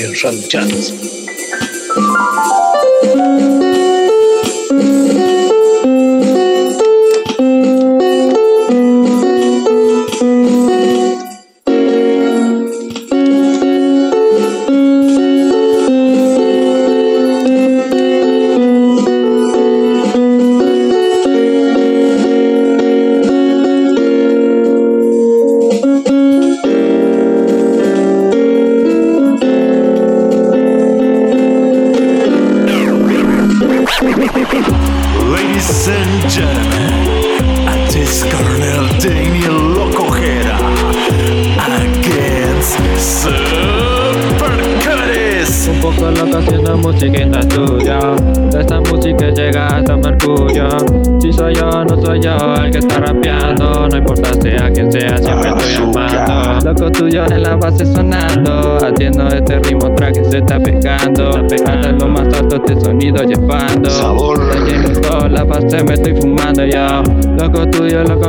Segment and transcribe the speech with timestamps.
[0.00, 0.42] en Radio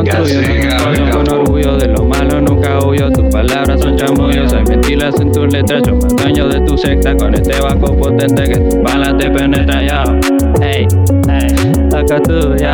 [0.03, 5.19] construyo no Con orgullo de lo malo nunca huyo Tus palabras son chamullos Hay mentiras
[5.19, 5.83] en tus letras.
[5.85, 9.87] Yo más dueño de tu secta Con este bajo potente que tus balas te penetran
[9.87, 10.19] yo
[10.61, 10.87] Hey,
[11.27, 11.47] hey,
[11.91, 12.73] loco tuyo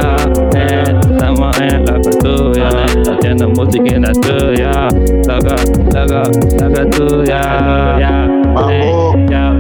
[0.55, 2.67] eh, Estamos en loco tuyo
[3.11, 4.87] Haciendo música en la tuya
[5.27, 5.55] Loco,
[5.93, 7.35] loco, loco tuyo
[8.53, 9.54] Mambo, Hey, yo,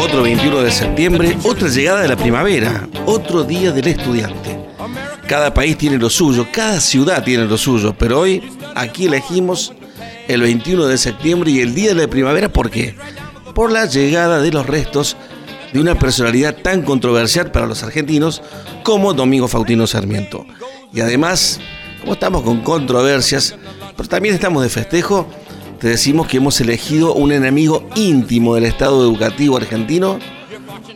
[0.00, 4.58] Otro 21 de septiembre, otra llegada de la primavera, otro día del estudiante.
[5.26, 8.42] Cada país tiene lo suyo, cada ciudad tiene lo suyo, pero hoy
[8.74, 9.74] aquí elegimos
[10.28, 12.96] el 21 de septiembre y el día de la primavera, ¿por qué?
[13.54, 15.18] Por la llegada de los restos
[15.74, 18.40] de una personalidad tan controversial para los argentinos
[18.82, 20.46] como Domingo Faustino Sarmiento.
[20.94, 21.60] Y además,
[22.00, 23.56] como estamos con controversias,
[23.94, 25.28] pero también estamos de festejo,
[25.80, 30.18] te decimos que hemos elegido un enemigo íntimo del Estado educativo argentino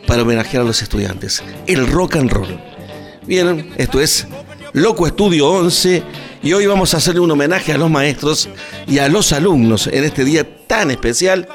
[0.05, 2.59] para homenajear a los estudiantes, el rock and roll.
[3.25, 4.27] Bien, esto es
[4.73, 6.03] Loco Estudio 11
[6.43, 8.49] y hoy vamos a hacerle un homenaje a los maestros
[8.85, 11.47] y a los alumnos en este día tan especial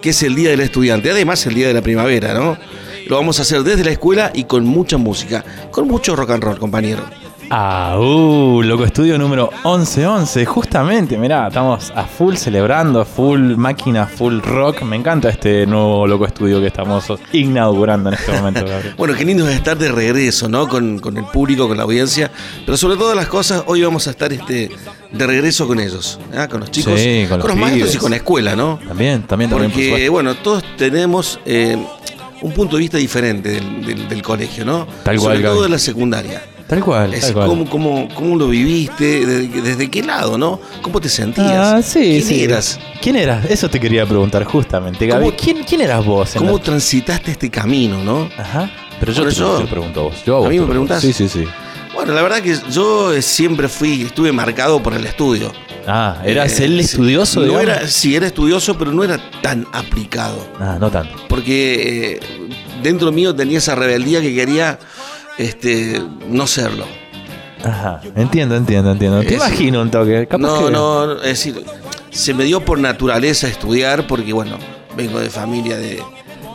[0.00, 2.58] que es el Día del Estudiante, además el Día de la Primavera, ¿no?
[3.06, 6.42] Lo vamos a hacer desde la escuela y con mucha música, con mucho rock and
[6.42, 7.04] roll, compañero.
[7.54, 10.46] Ah, uh, Loco Estudio número 1111.
[10.46, 14.80] Justamente, mirá, estamos a full celebrando, full máquina, full rock.
[14.84, 17.04] Me encanta este nuevo Loco Estudio que estamos
[17.34, 18.64] inaugurando en este momento.
[18.96, 20.66] Bueno, qué lindo es estar de regreso, ¿no?
[20.66, 22.30] Con, con el público, con la audiencia.
[22.64, 24.70] Pero sobre todas las cosas, hoy vamos a estar este,
[25.10, 26.48] de regreso con ellos, ¿ah?
[26.48, 28.78] con los chicos, Sí, con los los maestros y con la escuela, ¿no?
[28.88, 29.70] También, también, también.
[29.70, 31.76] por Porque, bueno, todos tenemos eh,
[32.40, 34.86] un punto de vista diferente del, del- del colegio, ¿no?
[35.04, 35.62] Tal cual, Sobre todo Gaby.
[35.64, 36.42] de la secundaria.
[36.72, 37.48] Tal cual, Es tal cual.
[37.48, 39.26] ¿cómo, cómo, cómo lo viviste?
[39.26, 40.58] ¿Desde, desde qué lado, no?
[40.80, 41.46] ¿Cómo te sentías?
[41.54, 42.42] Ah, sí, ¿Quién sí.
[42.44, 42.80] eras?
[43.02, 43.44] ¿Quién eras?
[43.44, 45.22] Eso te quería preguntar justamente, Gaby.
[45.26, 46.30] ¿Cómo- ¿Quién, quién eras vos?
[46.34, 48.26] ¿Cómo la- transitaste este camino, no?
[48.38, 48.70] Ajá.
[48.98, 50.14] Pero yo te, yo- te pregunto a vos.
[50.24, 51.02] Yo a vos ¿A mí me preguntás?
[51.02, 51.44] Sí, sí, sí.
[51.92, 55.52] Bueno, la verdad que yo eh, siempre fui, estuve marcado por el estudio.
[55.86, 57.62] Ah, ¿eras Eh, el estudioso, No digamos?
[57.64, 60.48] era, sí, era estudioso, pero no era tan aplicado.
[60.58, 61.16] Ah, no tanto.
[61.28, 62.20] Porque eh,
[62.82, 64.78] dentro mío tenía esa rebeldía que quería
[65.38, 66.84] este, no serlo.
[67.64, 68.00] Ajá.
[68.16, 69.20] Entiendo, entiendo, entiendo.
[69.20, 70.26] Te Es- imagino un toque.
[70.26, 71.64] Capaz No, que- no, es decir,
[72.10, 74.58] se me dio por naturaleza estudiar porque, bueno,
[74.96, 76.02] vengo de familia de,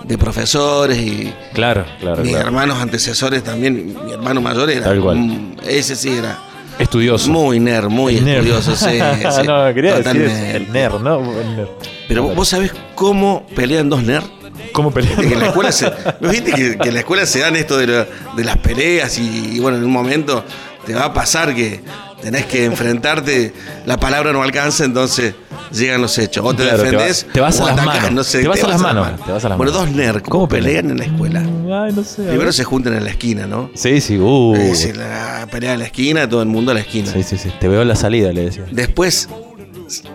[0.03, 2.47] de profesores y Claro, claro, mis claro.
[2.47, 4.85] hermanos antecesores también, mi hermano mayor era.
[4.85, 5.55] Tal cual.
[5.65, 6.37] ese sí era
[6.77, 7.31] Estudioso.
[7.31, 8.45] muy nerd, muy nerd.
[8.45, 8.99] estudioso, sí.
[9.31, 10.21] sí, no, quería decir
[10.55, 11.19] el nerd, ¿no?
[11.39, 11.67] El nerd.
[12.09, 14.29] Pero vos- vos sabés cómo pelean dos nerds.
[14.77, 15.15] ¿Cómo pelear?
[15.19, 17.77] Que en la escuela se, ¿no viste que, que en la escuela se dan esto
[17.77, 18.05] de, lo-
[18.35, 20.43] de las peleas y, y bueno, en un momento
[20.85, 21.81] te va a pasar que
[22.21, 23.53] tenés que enfrentarte,
[23.87, 25.33] la palabra no alcanza, entonces
[25.71, 26.45] llegan los hechos.
[26.45, 28.11] O te Claro, te defendés, vas- te vas o a las manos.
[28.11, 29.87] no sé, Te vas a las manos, te vas a las Bueno, manos.
[29.87, 30.91] dos nerds, ¿cómo, ¿Cómo pelean pelean?
[30.91, 31.39] en la escuela?
[31.85, 32.21] Ay, no sé.
[32.23, 33.71] Primero se juntan en la esquina, ¿no?
[33.73, 34.55] Sí, sí, uh.
[34.55, 37.11] Es la pelea en la esquina, todo el mundo a la esquina.
[37.11, 37.51] Sí, sí, sí.
[37.59, 38.63] Te veo en la salida, le decía.
[38.71, 39.27] Después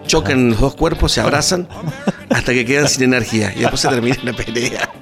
[0.06, 1.66] chocan los dos cuerpos, se abrazan
[2.34, 4.88] hasta que quedan sin energía y después se termina la pelea.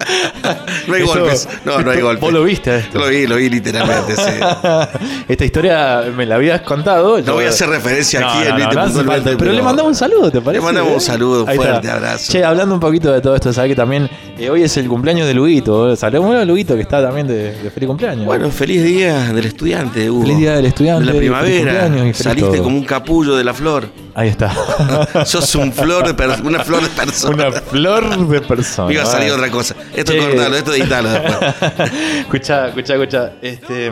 [0.89, 1.49] No hay Eso- golpes.
[1.65, 2.21] No, no hay golpes.
[2.21, 2.99] Vos lo viste esto.
[2.99, 4.23] Lo vi, lo vi literalmente, sí.
[5.29, 7.21] Esta historia me la habías contado.
[7.21, 9.25] No voy a hacer referencia aquí en este no puntualmente, falta.
[9.25, 10.61] Pero, pero- le mandamos un saludo, ¿te parece?
[10.61, 11.01] Le mandamos un ¿Eh?
[11.01, 11.95] saludo, Ahí fuerte está.
[11.97, 12.33] abrazo.
[12.33, 15.27] Che, hablando un poquito de todo esto, sabés que también eh, hoy es el cumpleaños
[15.29, 15.95] de Luguito.
[15.95, 18.25] Saludos a Luguito que está también de, de feliz cumpleaños.
[18.25, 20.23] Bueno, feliz día del estudiante, Hugo.
[20.23, 21.57] Feliz día del estudiante, De la primavera.
[21.81, 22.63] cumpleaños y feliz Saliste todo.
[22.65, 23.89] como un capullo de la flor.
[24.15, 24.53] ahí está.
[25.25, 27.20] Sos un flor de una flor persona.
[27.25, 28.93] Una flor de persona.
[28.93, 29.75] Iba a salir otra cosa.
[29.95, 30.19] Esto Che.
[30.19, 31.37] cortalo, esto editalo después.
[32.21, 33.33] escucha, escucha, escucha.
[33.43, 33.87] Este,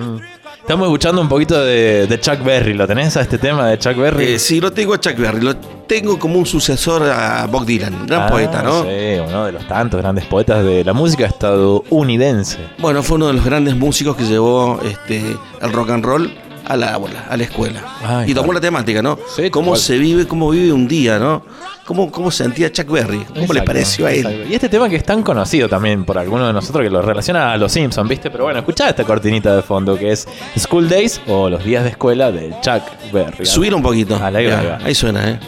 [0.60, 2.74] estamos escuchando un poquito de, de Chuck Berry.
[2.74, 4.24] ¿Lo tenés a este tema de Chuck Berry?
[4.34, 8.06] Eh, sí, lo tengo a Chuck Berry, lo tengo como un sucesor a Bob Dylan,
[8.06, 8.82] gran Ah, poeta, ¿no?
[8.82, 8.88] Sí,
[9.26, 12.58] uno de los tantos grandes poetas de la música estadounidense.
[12.78, 16.30] Bueno, fue uno de los grandes músicos que llevó este, el rock and roll
[16.68, 16.98] a la,
[17.28, 18.24] a la escuela.
[18.26, 19.18] Y tomó la temática, ¿no?
[19.34, 21.42] Sí, cómo se vive, cómo vive un día, ¿no?
[21.86, 23.20] ¿Cómo, cómo sentía Chuck Berry?
[23.24, 24.18] ¿Cómo le Exacto, pareció a él?
[24.18, 24.44] exacto.
[24.50, 27.50] Y este tema que es tan conocido también por algunos de nosotros que lo relaciona
[27.52, 28.30] a los Simpsons, ¿viste?
[28.30, 30.28] Pero bueno, escuchá esta cortinita de fondo que es
[30.58, 33.46] School Days o los días de escuela de Chuck Berry.
[33.46, 34.18] Subir un poquito.
[34.22, 34.78] Ah, ahí va, Ya, ahí va.
[34.84, 35.38] ahí suena, ¿eh?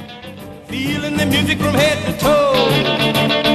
[0.71, 3.50] Feeling the music from head to toe.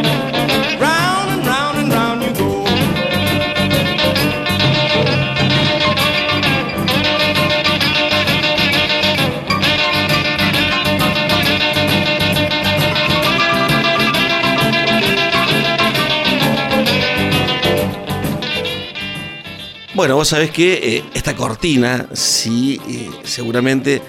[19.96, 24.02] Bueno, vos sabés que eh, esta cortina, sí, eh, seguramente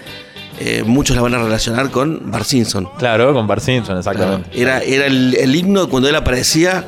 [0.58, 2.88] eh, muchos la van a relacionar con Bart Simpson.
[2.98, 4.50] Claro, con Bart Simpson, exactamente.
[4.60, 6.84] Era, era el, el himno cuando él aparecía,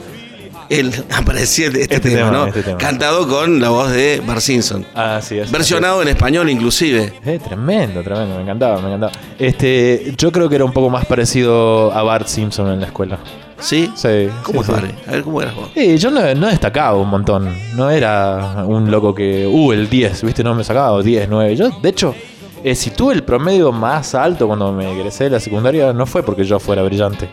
[0.68, 2.46] él aparecía este, Este tema, tema, ¿no?
[2.48, 2.78] este tema.
[2.78, 4.84] Cantado con la voz de Bart Simpson.
[4.96, 5.48] Ah, sí, es.
[5.52, 7.12] Versionado en español inclusive.
[7.24, 9.12] Eh, tremendo, tremendo, me encantaba, me encantaba.
[9.38, 13.18] Este, yo creo que era un poco más parecido a Bart Simpson en la escuela.
[13.60, 13.90] ¿Sí?
[13.96, 14.28] Sí.
[14.44, 14.94] ¿Cómo sí, sí.
[15.06, 15.70] A ver, ¿cómo eras vos?
[15.74, 17.54] Sí, yo no, no destacaba un montón.
[17.74, 20.44] No era un loco que, uh, el 10, ¿viste?
[20.44, 21.56] No me sacaba, o 10, 9.
[21.56, 22.14] Yo, de hecho,
[22.62, 26.22] eh, si tuve el promedio más alto cuando me egresé de la secundaria, no fue
[26.22, 27.28] porque yo fuera brillante.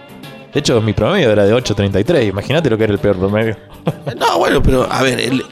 [0.54, 2.28] De hecho, mi promedio era de 8.33.
[2.30, 3.58] Imagínate lo que era el peor promedio.
[4.18, 5.44] No, bueno, pero a ver, el-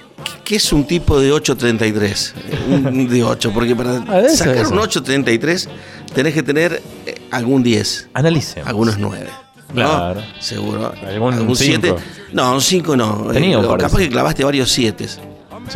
[0.43, 2.33] ¿qué es un tipo de 833?
[2.69, 5.69] Un de 8, porque para Ah, sacar un 833
[6.15, 8.67] tenés que tener eh, algún 10, Analicemos.
[8.69, 9.27] algunos 9.
[9.73, 9.89] ¿No?
[9.89, 10.21] Claro.
[10.39, 10.93] Seguro.
[11.07, 11.87] Algún siete?
[11.89, 12.01] cinco.
[12.33, 13.27] No, un 5 no.
[13.31, 15.07] Tenía un Eh, de capaz que clavaste varios 7.
[15.07, 15.19] Sí.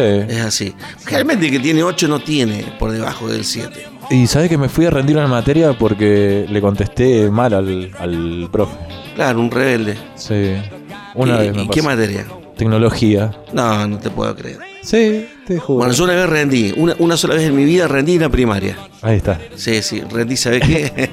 [0.04, 0.76] Es así.
[1.06, 3.88] Realmente el que tiene 8 no tiene por debajo del 7.
[4.10, 8.50] Y sabes que me fui a rendir una materia porque le contesté mal al, al
[8.52, 8.76] profe.
[9.16, 9.98] Claro, un rebelde.
[10.16, 10.56] Sí.
[11.14, 12.26] Una ¿Y, vez me y qué materia?
[12.56, 13.32] Tecnología.
[13.54, 14.60] No, no te puedo creer.
[14.90, 15.80] Sí, te juro.
[15.80, 18.30] Bueno, yo una vez rendí, una, una sola vez en mi vida rendí en la
[18.30, 18.78] primaria.
[19.02, 19.38] Ahí está.
[19.56, 21.10] Sí, sí, rendí, ¿sabes qué?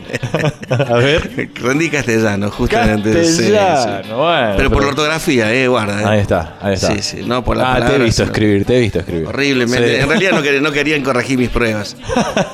[0.70, 1.50] A ver.
[1.56, 3.24] rendí castellano, justamente.
[3.24, 4.12] sí, Castellano, sí.
[4.14, 4.54] bueno.
[4.56, 6.02] Pero por la ortografía, eh, guarda.
[6.02, 6.04] eh.
[6.06, 6.92] Ahí está, ahí está.
[6.94, 9.26] Sí, sí, no por la Ah, te he visto sino- escribir, te he visto escribir.
[9.26, 9.88] Horriblemente.
[9.96, 10.00] Sí.
[10.02, 11.96] En realidad no, quer- no querían corregir mis pruebas.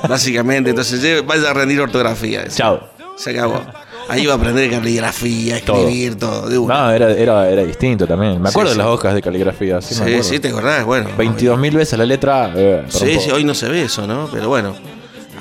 [0.09, 2.47] Básicamente, entonces vaya a rendir ortografía.
[2.47, 2.81] Chao.
[3.15, 3.63] Se acabó.
[4.09, 6.49] Ahí iba a aprender caligrafía, escribir, todo.
[6.49, 6.73] de una.
[6.87, 8.41] No, era, era, era distinto también.
[8.41, 9.81] Me acuerdo Sí, de las hojas de caligrafía.
[9.81, 11.09] Sí, Sí, te acordás, bueno.
[11.17, 12.51] 22.000 veces la letra.
[12.55, 14.27] eh, Sí, sí, hoy no se ve eso, ¿no?
[14.31, 14.75] Pero bueno,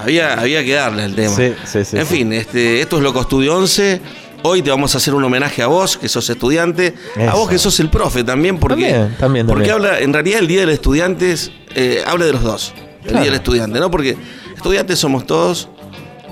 [0.00, 1.34] había, había que darle al tema.
[1.34, 4.00] Sí, sí, sí, En fin, este, esto es Loco Estudio 11.
[4.42, 6.94] Hoy te vamos a hacer un homenaje a vos, que sos estudiante,
[7.28, 10.46] a vos que sos el profe también, porque, También, también, porque habla, en realidad el
[10.46, 12.72] Día del Estudiante es, eh, habla de los dos,
[13.02, 13.18] el Claro.
[13.20, 13.90] Día del Estudiante, ¿no?
[13.90, 14.16] Porque
[14.56, 15.68] estudiantes somos todos,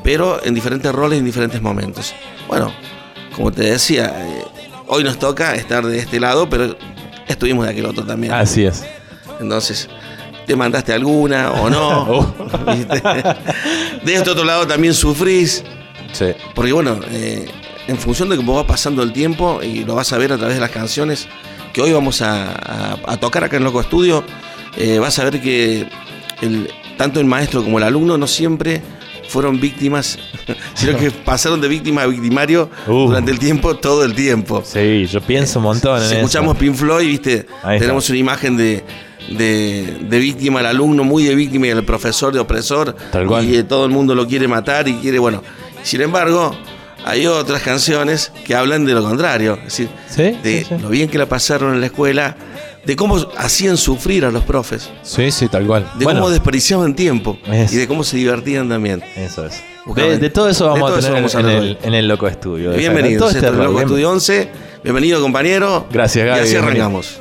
[0.09, 2.15] pero en diferentes roles, en diferentes momentos.
[2.47, 2.73] Bueno,
[3.37, 4.43] como te decía, eh,
[4.87, 6.79] hoy nos toca estar de este lado, pero
[7.27, 8.33] estuvimos de aquel otro también.
[8.33, 8.87] Así es.
[9.39, 9.87] Entonces,
[10.47, 11.89] ¿te mandaste alguna o no?
[12.09, 12.35] Oh.
[14.03, 15.63] De este otro lado también sufrís,
[16.15, 16.29] Sí.
[16.55, 17.47] porque bueno, eh,
[17.87, 20.55] en función de cómo va pasando el tiempo, y lo vas a ver a través
[20.55, 21.29] de las canciones
[21.75, 24.25] que hoy vamos a, a- a tocar acá en Loco Estudio,
[24.79, 25.87] eh, vas a ver que
[26.41, 28.81] el- tanto el maestro como el alumno no siempre
[29.29, 30.19] fueron víctimas,
[30.75, 33.07] sino que pasaron de víctima a victimario Uh.
[33.07, 34.63] durante el tiempo, todo el tiempo.
[34.65, 36.17] Sí, yo pienso un montón en Si eso.
[36.17, 37.47] escuchamos Pink Floyd, viste,
[37.79, 38.85] tenemos una imagen de,
[39.31, 42.97] de, de víctima al alumno, muy de víctima y al profesor de opresor.
[43.13, 43.45] Tal cual.
[43.45, 45.43] Y eh, todo el mundo lo quiere matar y quiere, bueno.
[45.83, 46.57] Sin embargo,
[47.05, 49.55] hay otras canciones que hablan de lo contrario.
[49.59, 50.75] Es decir, Sí, de sí, sí.
[50.83, 52.37] lo bien que la pasaron en la escuela,
[52.89, 55.87] de cómo hacían sufrir a los profes, Sí, sí, tal cual.
[55.99, 59.05] de bueno, cómo desperdiciaban tiempo Es- y de cómo se divertían también.
[59.15, 59.63] eso es.
[59.95, 61.79] De, de todo eso De vamos todo a eso tener vamos a en, hablar el,
[61.83, 62.73] en el Loco Estudio.
[62.73, 64.49] esto este Loco Estudio 11.
[64.83, 65.87] Bienvenido, compañero.
[65.93, 66.87] Gracias, Gaby, Y así bienvenido.
[66.87, 67.21] arrancamos.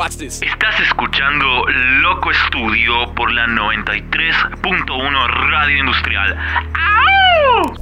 [0.00, 0.40] Watch this.
[0.40, 1.66] Estás escuchando
[2.00, 6.38] Loco Estudio por la 93.1 Radio Industrial.
[6.72, 7.76] ¡Au!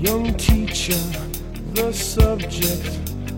[0.00, 0.98] Young teacher,
[1.74, 3.11] the subject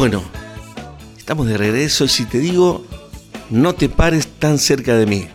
[0.00, 0.22] Bueno,
[1.18, 2.86] estamos de regreso y si te digo,
[3.50, 5.28] no te pares tan cerca de mí.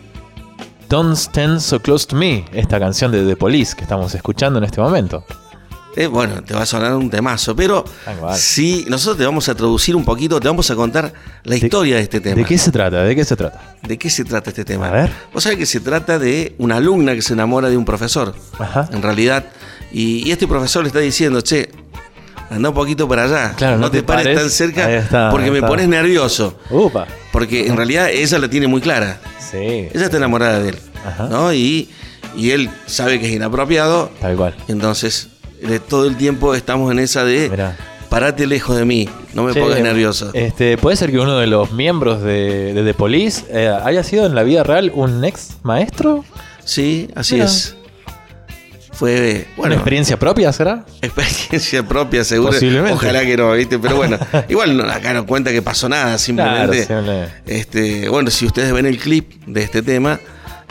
[0.88, 4.64] Don't Stand So Close to Me, esta canción de The Police que estamos escuchando en
[4.64, 5.24] este momento.
[5.94, 7.84] Eh, bueno, te va a sonar un temazo, pero
[8.18, 8.36] cual.
[8.36, 11.12] si nosotros te vamos a traducir un poquito, te vamos a contar
[11.44, 12.34] la historia de, este tema.
[12.34, 13.04] ¿De qué se trata?
[13.04, 13.76] ¿De qué se trata?
[13.86, 14.88] ¿De qué se trata este tema?
[14.88, 15.12] A ver.
[15.32, 18.88] Vos sabés que se trata de una alumna que se enamora de un profesor, Ajá.
[18.92, 19.46] en realidad,
[19.92, 21.70] y, y este profesor le está diciendo, che,
[22.50, 24.38] anda un poquito para allá, Claro, no, no te, pares, pares.
[24.40, 26.58] tan cerca está, porque me pones nervioso.
[26.70, 27.06] Upa.
[27.32, 29.20] Porque en realidad ella la tiene muy clara.
[29.38, 29.56] Sí.
[29.92, 30.78] Ella está enamorada de él.
[31.04, 31.28] Ajá.
[31.28, 31.52] ¿no?
[31.52, 31.88] Y,
[32.36, 34.10] y él sabe que es inapropiado.
[34.20, 34.54] Tal cual.
[34.68, 35.28] Entonces,
[35.62, 37.76] de todo el tiempo estamos en esa de Mirá.
[38.08, 40.30] parate lejos de mí, no me Che, pongas nervioso.
[40.34, 44.26] Este, ¿Puede ser que uno de los miembros de, de The Police eh, haya sido
[44.26, 46.24] en la vida real un ex maestro?
[46.64, 47.76] Sí, así es.
[48.98, 50.84] Fue, ¿Una bueno, experiencia propia será?
[51.02, 52.52] experiencia propia, seguro.
[52.52, 52.92] Posiblemente.
[52.94, 53.78] Ojalá que no, ¿viste?
[53.78, 56.86] Pero bueno, igual no, acá no cuenta que pasó nada, simplemente.
[56.86, 60.18] Claro, este, bueno, si ustedes ven el clip de este tema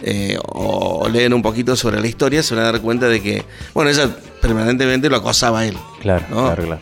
[0.02, 3.46] eh, o leen un poquito sobre la historia, se van a dar cuenta de que,
[3.76, 4.10] bueno, ella
[4.42, 5.78] permanentemente lo acosaba a él.
[6.02, 6.46] Claro, ¿no?
[6.48, 6.82] claro, claro.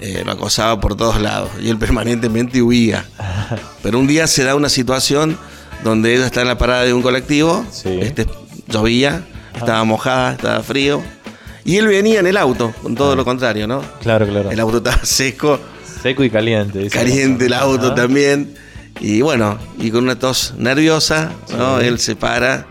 [0.00, 3.04] Eh, lo acosaba por todos lados y él permanentemente huía.
[3.82, 5.36] Pero un día se da una situación
[5.82, 7.98] donde ella está en la parada de un colectivo, Sí.
[8.00, 8.26] este,
[8.68, 9.24] llovía,
[9.54, 11.02] estaba mojada, estaba frío,
[11.64, 13.82] y él venía en el auto, con todo lo contrario, ¿no?
[14.00, 14.50] Claro, claro.
[14.50, 15.58] El auto estaba seco,
[16.02, 16.78] Seco y caliente.
[16.80, 16.96] dice.
[16.98, 17.94] caliente el auto Ajá.
[17.94, 18.54] también,
[19.00, 21.80] y bueno, y con una tos nerviosa, ¿no?
[21.80, 22.66] Él se para,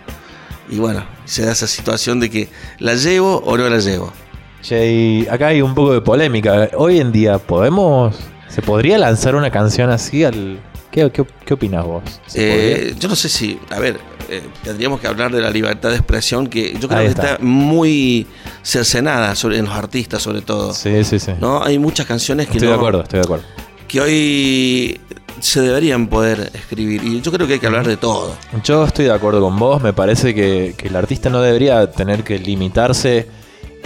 [0.70, 2.50] y bueno, se da esa situación de que,
[2.80, 4.14] ¿la llevo o no la llevo?
[4.62, 6.70] Che, y acá hay un poco de polémica.
[6.78, 8.16] Hoy en día, ¿podemos.
[8.48, 10.58] ¿Se podría lanzar una canción así al.
[10.90, 12.04] ¿Qué, qué, qué opinas vos?
[12.28, 14.00] ¿Se Eh, yo no sé si, a ver,
[14.38, 17.32] eh, tendríamos que hablar de la libertad de expresión, que yo creo Ahí que está.
[17.34, 17.44] está.
[17.44, 18.26] muy
[18.62, 20.74] cercenada sobre, en los artistas, sobre todo.
[20.74, 21.32] Sí, sí, sí.
[21.40, 21.64] ¿no?
[21.64, 23.46] Hay muchas canciones que, Estoy no- de acuerdo, estoy de acuerdo.
[23.88, 25.02] que hoy
[25.40, 27.04] se deberían poder escribir.
[27.04, 28.36] Y yo creo que hay que hablar de todo.
[28.64, 29.82] Yo estoy de acuerdo con vos.
[29.82, 33.28] Me parece que, que el artista no debería tener que limitarse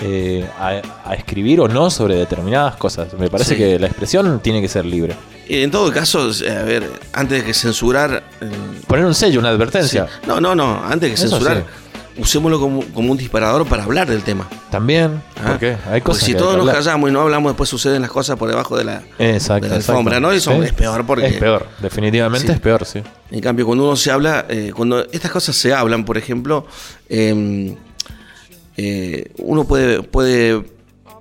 [0.01, 3.13] eh, a, a escribir o no sobre determinadas cosas.
[3.18, 3.58] Me parece Sí.
[3.58, 5.16] que la expresión tiene que ser libre.
[5.50, 8.24] Y en todo caso, eh, a ver, antes de que censurar.
[8.42, 8.50] eh,
[8.88, 10.06] Poner un sello, una advertencia.
[10.08, 10.27] sí.
[10.27, 11.63] No, no, no, antes de que Eso censurar,
[12.18, 14.48] usémoslo como, como un disparador para hablar del tema.
[14.72, 15.22] También.
[15.42, 15.50] ¿ah?
[15.51, 15.68] ¿Por qué?
[15.70, 18.38] Hay Porque cosas si que todos nos callamos y no hablamos, después suceden las cosas
[18.38, 19.92] por debajo de la, Exacto, de la exacto.
[19.94, 20.32] alfombra, ¿no?
[20.32, 20.62] Eso Sí.
[20.66, 21.27] es peor porque.
[21.27, 22.54] Es peor, definitivamente Sí.
[22.54, 23.01] es peor, sí.
[23.32, 26.66] En cambio, cuando uno se habla, eh, cuando estas cosas se hablan, por ejemplo,
[27.08, 27.75] eh,
[28.77, 30.63] eh, uno puede, puede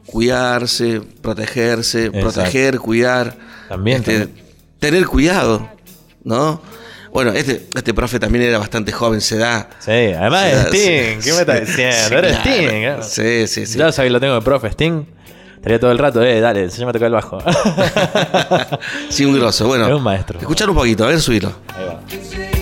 [0.07, 2.21] cuidarse, protegerse, Exacto.
[2.21, 3.37] proteger, cuidar,
[3.69, 4.45] También, este, también.
[4.79, 5.69] tener cuidado,
[6.25, 6.61] ¿no?
[7.13, 9.71] Bueno, este, este profe también era bastante joven, se da.
[9.79, 11.21] Sí, además es Sting.
[11.25, 11.97] ¿Qué me estás sí, diciendo?
[12.09, 12.51] sí, Eres claro.
[12.51, 12.69] Sting.
[12.71, 12.97] ¿eh?
[13.03, 13.79] Sí, sí, sí.
[13.79, 15.05] Ya sabes lo tengo de profe, Sting.
[15.57, 17.39] Estaría todo el rato, eh, dale, enséñame a tocar el bajo.
[19.09, 19.67] Sí, un grosso.
[19.67, 20.39] Bueno, Es un maestro.
[20.39, 21.53] Escuchar un poquito, a ver, subirlo.
[21.75, 22.56] Ahí va.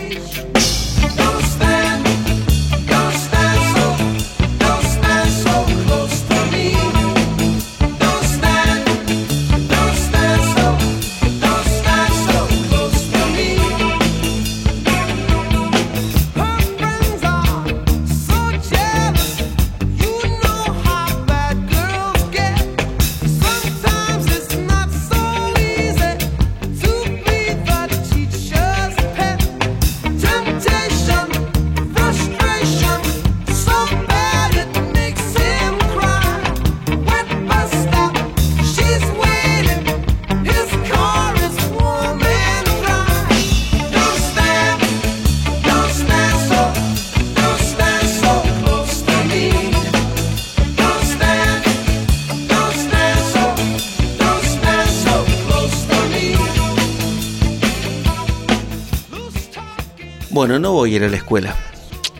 [60.47, 61.57] Bueno, no voy a ir a la escuela.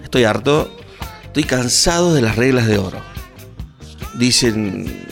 [0.03, 0.75] Estoy harto.
[1.25, 2.97] Estoy cansado de las reglas de oro.
[4.15, 5.05] Dicen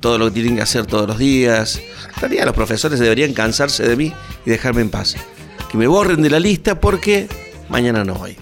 [0.00, 1.78] todo lo que tienen que hacer todos los días.
[2.14, 4.10] En realidad los profesores deberían cansarse de mí
[4.46, 5.16] y dejarme en paz.
[5.70, 7.28] Que me borren de la lista porque
[7.68, 8.38] mañana no voy.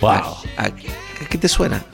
[0.00, 0.10] Wow.
[0.10, 0.70] ¿A, a-
[1.30, 1.84] qué te suena?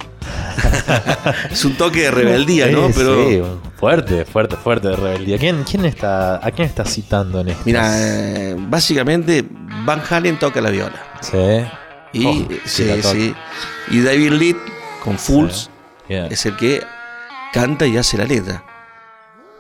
[1.50, 2.86] es un toque de rebeldía, ¿no?
[2.88, 3.42] Sí, Pero sí,
[3.76, 5.36] fuerte, fuerte, fuerte de rebeldía.
[5.38, 7.62] ¿Quién, quién está, ¿A quién está citando en esto?
[7.66, 9.44] mira, eh, básicamente
[9.84, 11.02] Van Halen toca la viola.
[11.20, 11.36] Sí.
[12.12, 13.34] Y, Oh, sí, sí,
[13.90, 14.56] y David Lee
[15.04, 15.70] con Fools
[16.08, 16.82] es el que
[17.52, 18.64] canta y hace la letra.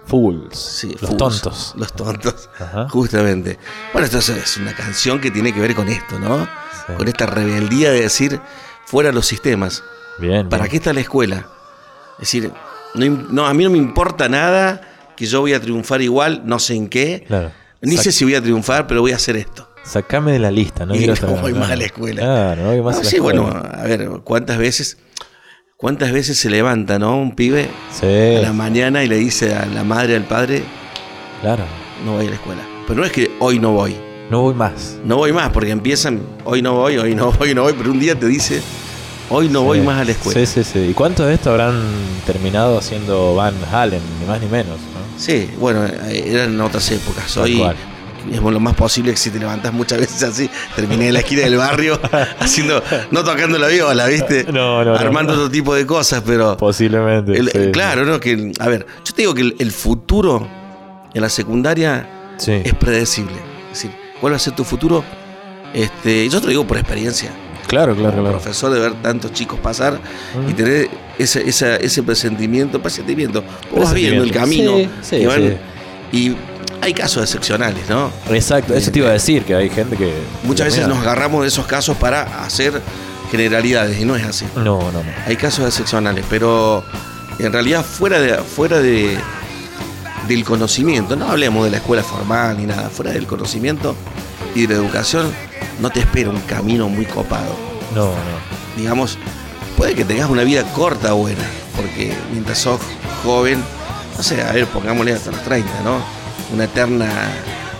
[0.06, 0.58] Fools.
[0.58, 1.16] Sí, Los Fools.
[1.16, 1.74] tontos.
[1.76, 2.50] Los tontos.
[2.58, 2.88] Ajá.
[2.88, 3.58] Justamente.
[3.92, 6.44] Bueno, esto es- una canción que tiene que ver con esto, ¿no?
[6.86, 6.94] Sí.
[6.96, 8.40] Con esta rebeldía de decir
[8.86, 9.84] fuera los sistemas.
[10.18, 10.48] Bien.
[10.48, 10.70] ¿Para bien.
[10.72, 11.46] qué está la escuela?
[12.14, 12.50] Es decir,
[12.94, 14.80] no, a mí no me importa nada
[15.16, 17.24] que yo voy a triunfar igual, no sé en qué.
[17.26, 17.52] Claro.
[17.82, 19.69] Ni sé si voy a triunfar, pero voy a hacer esto.
[19.82, 20.94] Sacame de la lista, ¿no?
[20.96, 22.20] Y quiero no voy más a la escuela.
[22.22, 23.40] Claro, no voy más No, a la sí, escuela.
[23.40, 24.98] bueno, a ver, ¿cuántas veces,
[25.76, 27.16] cuántas veces se levanta, ¿no?
[27.18, 28.06] Un pibe Sí,
[28.36, 30.62] a la mañana y le dice a la madre, al padre,
[31.40, 31.64] claro.
[32.04, 32.62] no voy a la escuela.
[32.86, 33.96] Pero no es que hoy no voy.
[34.30, 34.96] No voy más.
[35.04, 37.98] No voy más, porque empiezan, hoy no voy, hoy no voy, no voy, pero un
[37.98, 38.60] día te dice,
[39.28, 40.38] hoy no voy más a la escuela.
[40.38, 40.78] Sí, sí, sí.
[40.90, 41.80] ¿Y cuántos de estos habrán
[42.26, 44.00] terminado siendo Van Halen?
[44.20, 45.00] Ni más ni menos, ¿no?
[45.18, 47.36] Sí, bueno, eh, eran otras épocas.
[47.36, 47.60] Hoy.
[48.30, 51.42] Es lo más posible que si te levantás muchas veces así, terminé en la esquina
[51.42, 51.98] del barrio
[52.40, 54.44] haciendo, no tocando la viola, ¿viste?
[54.44, 54.96] No, no, no.
[54.96, 56.56] Armando otro tipo de cosas, pero.
[56.56, 57.36] Posiblemente.
[57.36, 57.70] el- sí.
[57.72, 58.20] Claro, ¿no?
[58.20, 60.46] Que, a ver, yo te digo que el, el futuro
[61.14, 62.52] en la secundaria Sí.
[62.64, 63.36] es predecible.
[63.72, 65.04] Es decir, ¿cuál va a ser tu futuro?
[65.74, 67.30] Este, yo te lo digo por experiencia.
[67.66, 68.38] Claro, claro, Como claro.
[68.40, 70.00] profesor de ver tantos chicos pasar
[70.48, 73.44] y tener ese, esa- ese presentimiento, presentimiento.
[73.70, 74.76] Vos vas viendo el camino.
[74.78, 75.58] Sí, sí, que van-
[76.12, 76.16] sí.
[76.18, 76.36] Y
[76.82, 78.10] hay casos excepcionales, ¿no?
[78.30, 80.12] Exacto, eso te iba a decir, que hay gente que...
[80.44, 80.94] Muchas veces Mira.
[80.94, 82.80] nos agarramos de esos casos para hacer
[83.30, 84.46] generalidades y no es así.
[84.56, 85.04] No, no, no.
[85.26, 86.84] Hay casos excepcionales, pero
[87.38, 89.18] en realidad fuera de fuera de
[90.26, 93.96] del conocimiento, no hablemos de la escuela formal ni nada, fuera del conocimiento
[94.54, 95.32] y de la educación
[95.80, 97.56] no te espera un camino muy copado.
[97.94, 98.76] No, no.
[98.76, 99.18] Digamos,
[99.76, 101.42] puede que tengas una vida corta buena,
[101.74, 102.80] porque mientras sos
[103.24, 103.62] joven,
[104.16, 106.19] no sé, a ver, pongámosle hasta los 30, ¿no?
[106.52, 107.08] Una eterna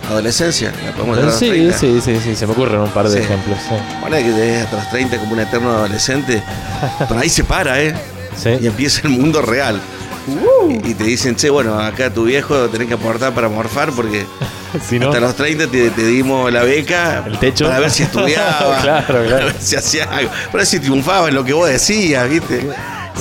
[0.09, 1.77] adolescencia, la podemos a los Sí, 30.
[1.77, 3.23] sí, sí, sí, se me ocurren un par de Sí.
[3.23, 3.57] ejemplos.
[3.67, 3.75] Sí.
[4.01, 6.41] Ponele que tenés hasta los 30 como un eterno adolescente,
[7.07, 7.93] por ahí se para, ¿eh?
[8.41, 8.49] Sí.
[8.61, 9.79] y empieza el mundo real.
[10.69, 14.25] Y, y te dicen, che, bueno, acá tu viejo tenés que aportar para morfar porque
[14.87, 17.65] Si no, hasta los 30 te, te dimos la beca El techo.
[17.65, 19.23] para ver si estudiaba, Claro, claro.
[19.29, 22.67] para ver si hacía algo, para ver si triunfaba en lo que vos decías, ¿viste?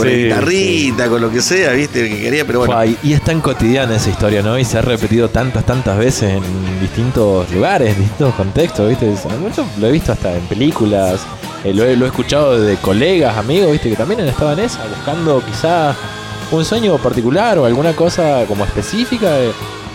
[0.01, 2.09] Con la Sí, guitarrita, con lo que sea, ¿viste?
[2.09, 2.97] Que quería, pero bueno.
[3.03, 4.59] Y, es tan cotidiana esa historia, ¿no?
[4.59, 9.15] Y se ha repetido tantas, tantas veces en distintos lugares, en distintos contextos, ¿viste?
[9.57, 11.21] Yo lo he visto hasta en películas,
[11.65, 13.91] eh, lo, he, lo he escuchado de colegas, amigos, ¿viste?
[13.91, 15.95] Que también han estado en esa, buscando quizá
[16.51, 19.37] un sueño particular o alguna cosa como específica.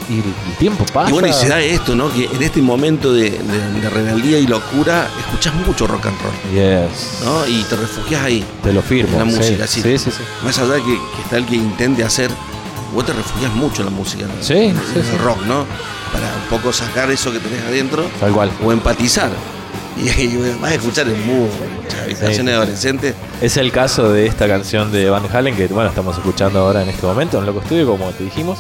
[0.10, 1.10] Y el, el tiempo pasa.
[1.10, 2.12] Y bueno, y se da esto, ¿no?
[2.14, 6.34] Que en este momento de, de- de rebeldía y locura, escuchás mucho rock and roll,
[6.54, 7.20] Yes.
[7.24, 7.48] ¿no?
[7.48, 8.44] Y te refugias ahí.
[8.64, 9.14] Te lo firmo.
[9.14, 9.82] En la música, sí.
[9.82, 10.22] Sí, sí, sí.
[10.44, 12.30] Más allá de que, que está el que intente hacer,
[12.94, 14.34] vos te refugias mucho en la música, ¿no?
[14.42, 15.66] Sí, en, sí, en el rock, ¿no?
[16.14, 18.50] Para un poco sacar eso que tenés adentro Tal cual.
[18.64, 19.30] o empatizar.
[19.98, 23.16] Y, y vas a escuchar en muchas habitaciones de adolescentes.
[23.42, 26.90] Es el caso de esta canción de Van Halen que bueno estamos escuchando ahora en
[26.90, 28.60] este momento en Loco Estudio, como te dijimos.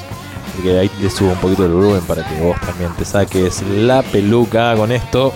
[0.61, 4.01] Que ahí le subo un poquito el volumen para que vos también te saques la
[4.01, 5.33] peluca con esto.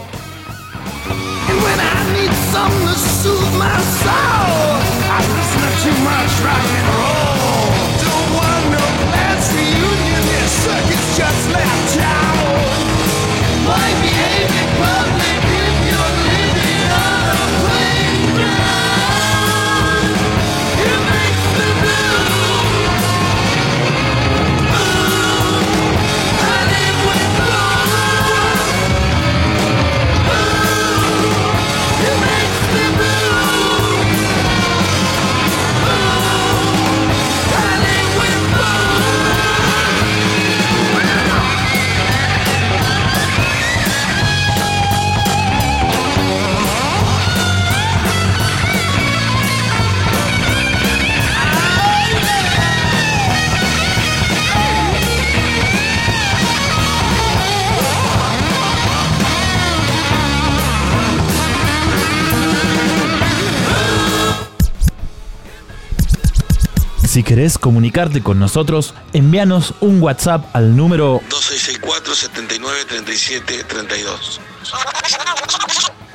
[67.09, 74.39] Si querés comunicarte con nosotros, envíanos un WhatsApp al número 2664 79 37 32.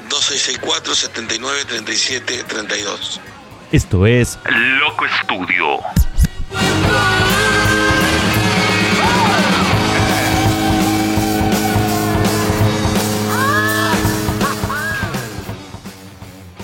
[0.08, 3.20] 2664 79 37 32.
[3.72, 4.38] Esto es
[4.78, 5.80] Loco Estudio.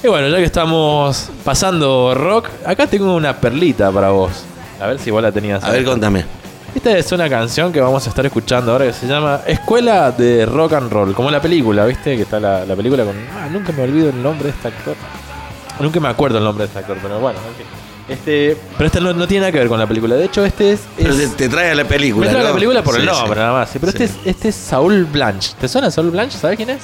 [0.02, 4.44] Y bueno, ya que estamos pasando rock, acá tengo una perlita para vos.
[4.80, 5.62] A ver si vos la tenías.
[5.62, 6.24] A ver, contame.
[6.74, 10.46] Esta es una canción que vamos a estar escuchando ahora que se llama Escuela de
[10.46, 12.16] Rock and Roll, como la película, ¿viste?
[12.16, 13.14] Que está la, la película con...
[13.36, 14.94] Ah, nunca me olvido el nombre de este actor.
[15.80, 17.66] Nunca me acuerdo el nombre de este actor, pero bueno, en fin.
[18.08, 20.14] Este, pero este no, no tiene nada que ver con la película.
[20.14, 20.80] De hecho, este es...
[20.96, 22.26] Pero te, es te trae a la película.
[22.26, 22.48] me trae ¿no?
[22.48, 23.38] la película por el nombre, sí.
[23.40, 23.70] nada más.
[23.72, 23.98] Pero Sí.
[24.02, 25.52] este, es, este es Saúl Blanche.
[25.60, 26.38] ¿Te suena Saúl Blanche?
[26.38, 26.82] ¿Sabes quién es?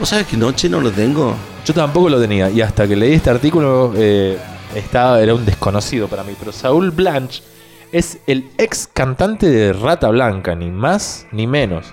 [0.00, 1.34] ¿Vos sabés que noche no lo tengo?
[1.66, 2.48] Yo tampoco lo tenía.
[2.48, 4.38] Y hasta que leí este artículo, eh,
[4.74, 6.32] estaba, era un desconocido para mí.
[6.38, 7.42] Pero Saúl Blanche
[7.90, 11.86] es el ex cantante de Rata Blanca, ni más ni menos.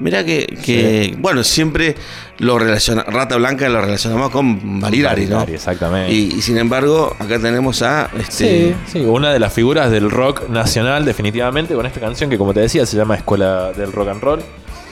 [0.00, 1.96] Mira que, que bueno, siempre
[2.38, 5.42] lo relaciona, Rata Blanca lo relacionamos con Barilari, ¿no?
[5.42, 6.12] Exactamente.
[6.12, 10.10] Y, y sin embargo, acá tenemos a este Sí, sí, una de las figuras del
[10.10, 14.08] rock nacional, definitivamente, con esta canción que, como te decía, se llama Escuela del Rock
[14.08, 14.40] and Roll.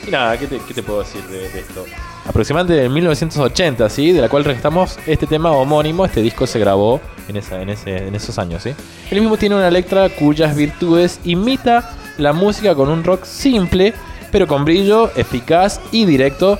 [0.06, 1.84] Y nada, ¿qué te, qué te puedo decir de, de esto?
[2.26, 4.12] Aproximadamente en 1980, ¿sí?
[4.12, 6.04] De la cual restamos este tema homónimo.
[6.04, 8.70] Este disco se grabó en, esa, en, ese, en esos años, ¿sí?
[9.10, 13.94] El mismo tiene una letra cuyas virtudes imita la música con un rock simple,
[14.32, 16.58] pero con brillo, eficaz y directo,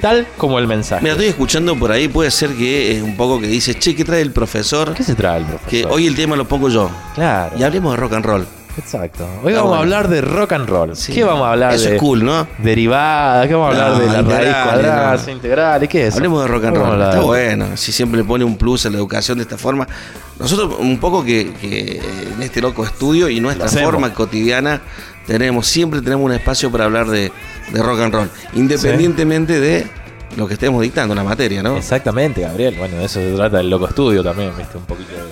[0.00, 1.02] tal como el mensaje.
[1.02, 4.04] Mira, estoy escuchando por ahí, puede ser que eh, un poco que dice, che, ¿qué
[4.04, 4.94] trae el profesor?
[4.94, 5.70] ¿Qué se trae el profesor?
[5.70, 6.90] Que hoy el tema lo pongo yo.
[7.14, 7.56] Claro.
[7.58, 8.57] Y hablemos de rock and roll.
[8.78, 9.26] Exacto.
[9.42, 9.74] Hoy vamos a bueno.
[9.82, 10.96] hablar de rock and roll.
[10.96, 11.12] Sí.
[11.12, 12.46] ¿Qué vamos a hablar Eso de es cool, ¿no?
[12.58, 13.46] derivadas?
[13.48, 15.32] ¿Qué vamos a hablar No, de la raíz cuadrada, no.
[15.32, 15.88] integrales?
[15.88, 16.08] ¿Qué es?
[16.08, 16.16] eso?
[16.18, 17.02] Hablemos de rock and roll.
[17.02, 17.66] Está bueno.
[17.76, 19.86] Si siempre le pone un plus a la educación de esta forma.
[20.38, 22.00] Nosotros, un poco que, que
[22.36, 24.80] en este loco estudio y nuestra forma cotidiana,
[25.26, 27.32] tenemos, siempre tenemos un espacio para hablar de,
[27.72, 28.30] de rock and roll.
[28.54, 29.86] Independientemente de
[30.36, 31.76] lo que estemos dictando, la materia, ¿no?
[31.76, 32.76] Exactamente, Gabriel.
[32.78, 34.78] Bueno, de eso se trata el loco estudio también, ¿viste?
[34.78, 35.22] Un poquito de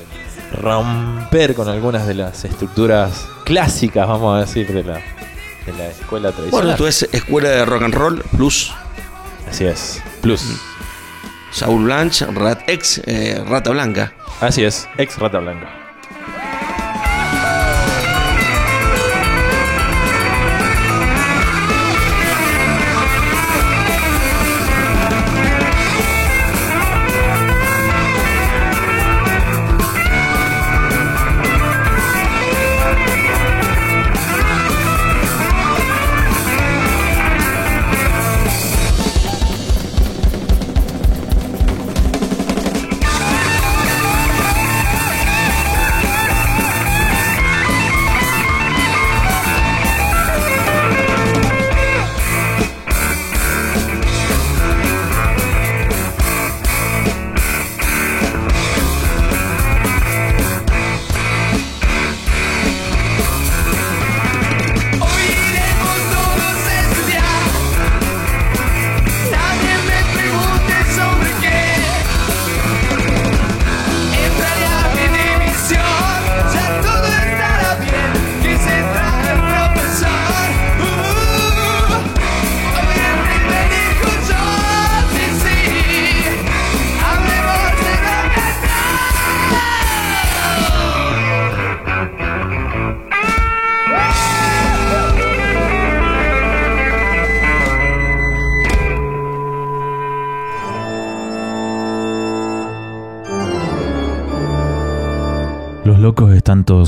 [0.53, 6.31] romper con algunas de las estructuras clásicas, vamos a decir, de la, de la escuela
[6.31, 6.71] Bueno, tradicional.
[6.71, 8.73] esto es Escuela de Rock and Roll Plus
[9.49, 10.03] Así es.
[10.23, 10.43] Plus.
[11.53, 14.13] Saúl Blanche, Rat, ex eh, Rata Blanca.
[14.41, 14.89] Así es.
[14.99, 15.86] Ex Rata Blanca.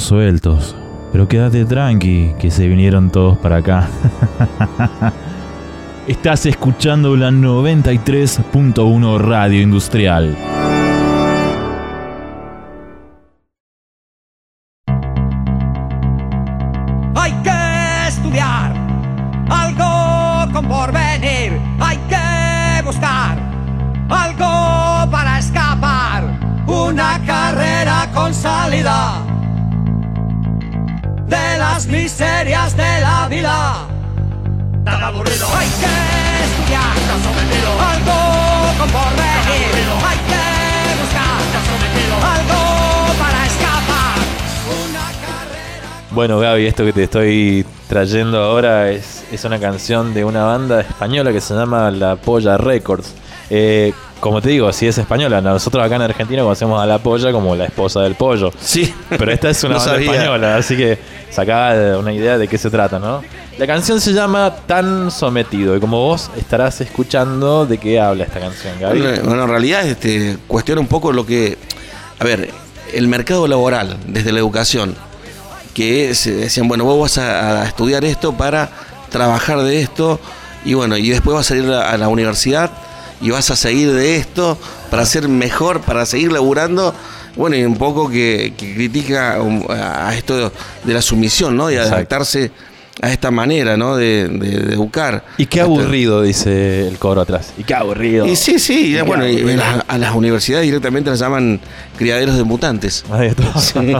[0.09, 0.75] Sueltos,
[1.13, 3.87] pero quédate tranqui, que se vinieron todos para acá.
[6.09, 10.58] Estás escuchando la 93.1 Radio Industrial.
[46.19, 50.81] Bueno, Gaby, esto que te estoy trayendo ahora es, es una canción de una banda
[50.81, 53.15] española que se llama La Polla Records.
[53.51, 57.31] Eh, como te digo, si es española, nosotros acá en Argentina conocemos a La Polla
[57.31, 58.51] como la esposa del pollo.
[58.61, 58.93] Sí.
[59.11, 60.13] Pero esta es una No banda sabía.
[60.13, 60.99] española, así que
[61.31, 63.23] sacaba una idea de qué se trata, ¿no?
[63.57, 68.41] La canción se llama Tan Sometido y como vos estarás escuchando, ¿de qué habla esta
[68.41, 69.01] canción, Gaby?
[69.01, 71.57] Bueno, bueno, en realidad este, cuestiona un poco lo que.
[72.19, 72.51] A ver,
[72.93, 74.97] el mercado laboral, desde la educación,
[75.79, 78.69] que se decían, bueno, vos vas a, a estudiar esto para
[79.11, 80.19] trabajar de esto,
[80.65, 82.73] y bueno, y después vas a ir a, a la universidad
[83.21, 84.59] y vas a seguir de esto
[84.91, 86.93] para ser mejor, para seguir laburando.
[87.37, 90.51] Bueno, y un poco que, que critica um, a esto
[90.83, 91.71] de la sumisión, ¿no?
[91.71, 92.51] Y adaptarse
[93.01, 93.97] a esta manera, ¿no?
[93.97, 95.25] De, de- de educar.
[95.37, 97.53] Y qué Hasta- aburrido, dice el coro atrás.
[97.57, 98.27] Y qué aburrido.
[98.27, 99.51] Y sí, sí, bueno, y aburrido.
[99.51, 101.61] en las- a las universidades directamente las llaman
[101.97, 103.05] criaderos de mutantes.
[103.11, 103.45] Ahí está.
[103.61, 103.93] Sí,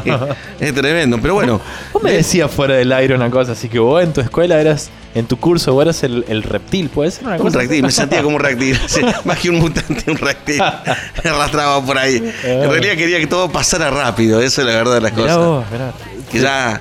[0.61, 1.61] es tremendo, pero bueno.
[1.93, 4.91] Vos me decías fuera del aire una cosa, así que vos en tu escuela eras,
[5.15, 7.59] en tu curso, vos eras el, el reptil, ¿puede ser una Un cosa?
[7.61, 8.79] reptil, me sentía como un reptil.
[8.87, 10.61] sí, más que un mutante, un reptil.
[11.23, 12.17] Me arrastraba por ahí.
[12.45, 15.39] En realidad quería que todo pasara rápido, eso es la verdad de las Mirá cosas.
[15.39, 15.93] vos, mirá.
[16.33, 16.81] Que ya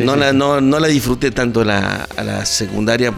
[0.00, 3.12] Sí, no, sí, la, no, no la disfruté tanto la, a la secundaria,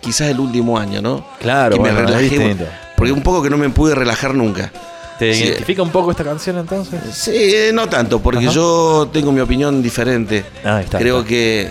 [0.00, 1.26] quizás el último año, ¿no?
[1.40, 2.56] Claro, que me bueno, es relajé.
[2.96, 4.72] Porque un poco que no me pude relajar nunca.
[5.18, 5.44] ¿Te Sí.
[5.44, 7.00] identifica un poco esta canción entonces?
[7.14, 8.54] Sí, eh, no tanto, porque Ajá.
[8.54, 10.44] yo tengo mi opinión diferente.
[10.64, 10.98] Ah, ahí está.
[10.98, 11.28] creo está.
[11.28, 11.70] que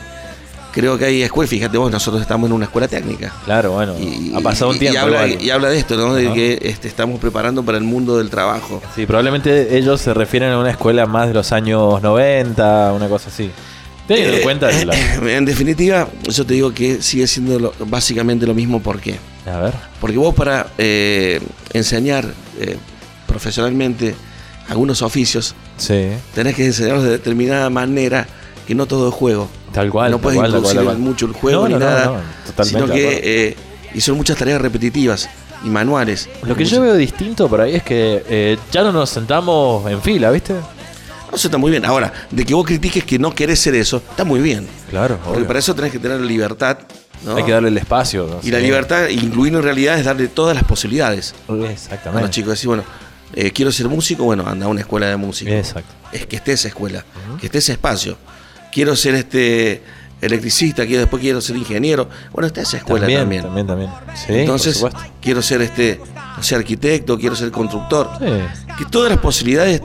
[0.72, 3.32] creo que hay escuelas, fíjate vos, nosotros estamos en una escuela técnica.
[3.46, 3.94] Claro, bueno,
[4.36, 4.96] ha pasado un y- tiempo.
[4.98, 6.14] Y habla, y habla de esto, ¿no?
[6.16, 8.82] De que este, estamos preparando para el mundo del trabajo.
[8.96, 13.30] Sí, probablemente ellos se refieren a una escuela más de los años 90, una cosa
[13.30, 13.52] así.
[14.08, 14.96] Teniendo en Eh, cuenta la-
[15.32, 18.82] En definitiva, yo te digo que sigue siendo lo- básicamente lo mismo.
[18.82, 19.18] ¿Por qué?
[19.52, 19.74] A ver.
[20.00, 21.39] Porque vos para eh,
[21.74, 22.26] enseñar
[22.60, 22.78] eh,
[23.28, 24.15] profesionalmente
[24.70, 28.26] algunos oficios, Sí, tenés que enseñarlos de determinada manera
[28.65, 29.50] que no todo es juego.
[29.74, 30.10] tal cual.
[30.12, 32.22] no puedes introducir mucho el juego No, ni no, nada.
[32.58, 33.56] no, sino que eh,
[33.94, 35.30] y son muchas tareas repetitivas
[35.65, 36.30] y manuales.
[36.44, 40.02] Lo que yo veo distinto por ahí es que eh, ya no nos sentamos en
[40.02, 40.54] fila, ¿viste?
[41.34, 41.86] Eso está muy bien.
[41.86, 44.68] Ahora, de que vos critiques que no querés ser eso, está muy bien.
[44.90, 46.78] Claro, Porque para eso tenés que tener libertad.
[47.24, 47.36] ¿no?
[47.36, 48.28] Hay que darle el espacio.
[48.28, 48.40] ¿no?
[48.44, 52.30] Y la libertad, incluir en realidad, es darle todas las posibilidades a los Exactamente.
[52.30, 52.52] chicos.
[52.52, 52.84] Decir, bueno,
[53.34, 55.52] eh, quiero ser músico, bueno, anda a una escuela de música.
[55.52, 55.94] Exacto.
[56.12, 57.04] Es que esté esa escuela,
[57.40, 58.18] que esté ese espacio.
[58.72, 59.82] Quiero ser este
[60.26, 62.10] electricista, quiero, después quiero ser ingeniero.
[62.32, 63.68] Bueno, está esa escuela también, también.
[63.68, 63.92] también, también.
[64.16, 66.00] Sí, Entonces, por quiero ser este,
[66.38, 68.10] no sé, arquitecto, quiero ser constructor.
[68.20, 68.26] Sí.
[68.78, 69.82] Que todas las posibilidades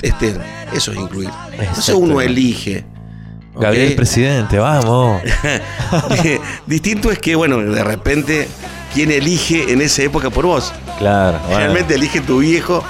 [0.00, 0.40] estén.
[0.74, 1.30] Eso es incluir.
[1.58, 2.84] Entonces uno elige.
[3.54, 5.20] Gabriel presidente, vamos.
[6.66, 8.48] Distinto es que, bueno, de repente,
[8.94, 10.72] ¿quién elige en esa época por vos?
[10.98, 11.38] Claro.
[11.40, 11.58] bueno.
[11.58, 12.82] Realmente elige tu viejo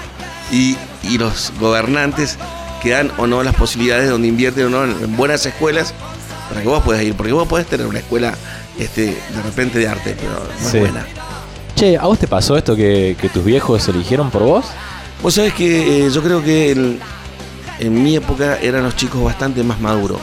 [0.52, 2.38] y, y los gobernantes
[2.80, 5.94] que dan o no las posibilidades donde invierten o no en buenas escuelas
[6.52, 7.14] para que vos puedas ir.
[7.14, 8.34] Porque vos podés tener una escuela
[8.78, 10.76] este, de repente de arte, pero no Sí.
[10.76, 11.06] es buena.
[11.74, 14.66] Che, ¿a vos te pasó esto que, que tus viejos eligieron por vos?
[15.22, 16.98] Vos sabés que eh, yo creo que en,
[17.78, 20.18] en mi época eran los chicos bastante más maduros.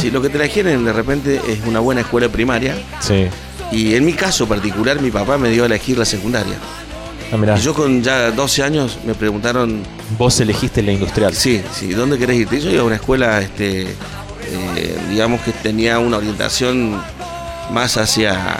[0.00, 3.26] Si lo que te eligieron de repente es una buena escuela primaria, Sí.
[3.70, 6.56] y en mi caso particular, mi papá me dio a elegir la secundaria.
[7.32, 7.56] Ah, mirá.
[7.56, 9.82] Y yo con ya 12 años me preguntaron,
[10.18, 11.32] Vos elegiste la industrial.
[11.34, 12.60] sí, sí, ¿dónde querés irte?
[12.60, 13.86] Yo iba a una escuela, este,
[14.76, 17.00] eh, digamos que tenía una orientación
[17.72, 18.56] más hacia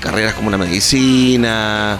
[0.00, 1.98] carreras como la medicina,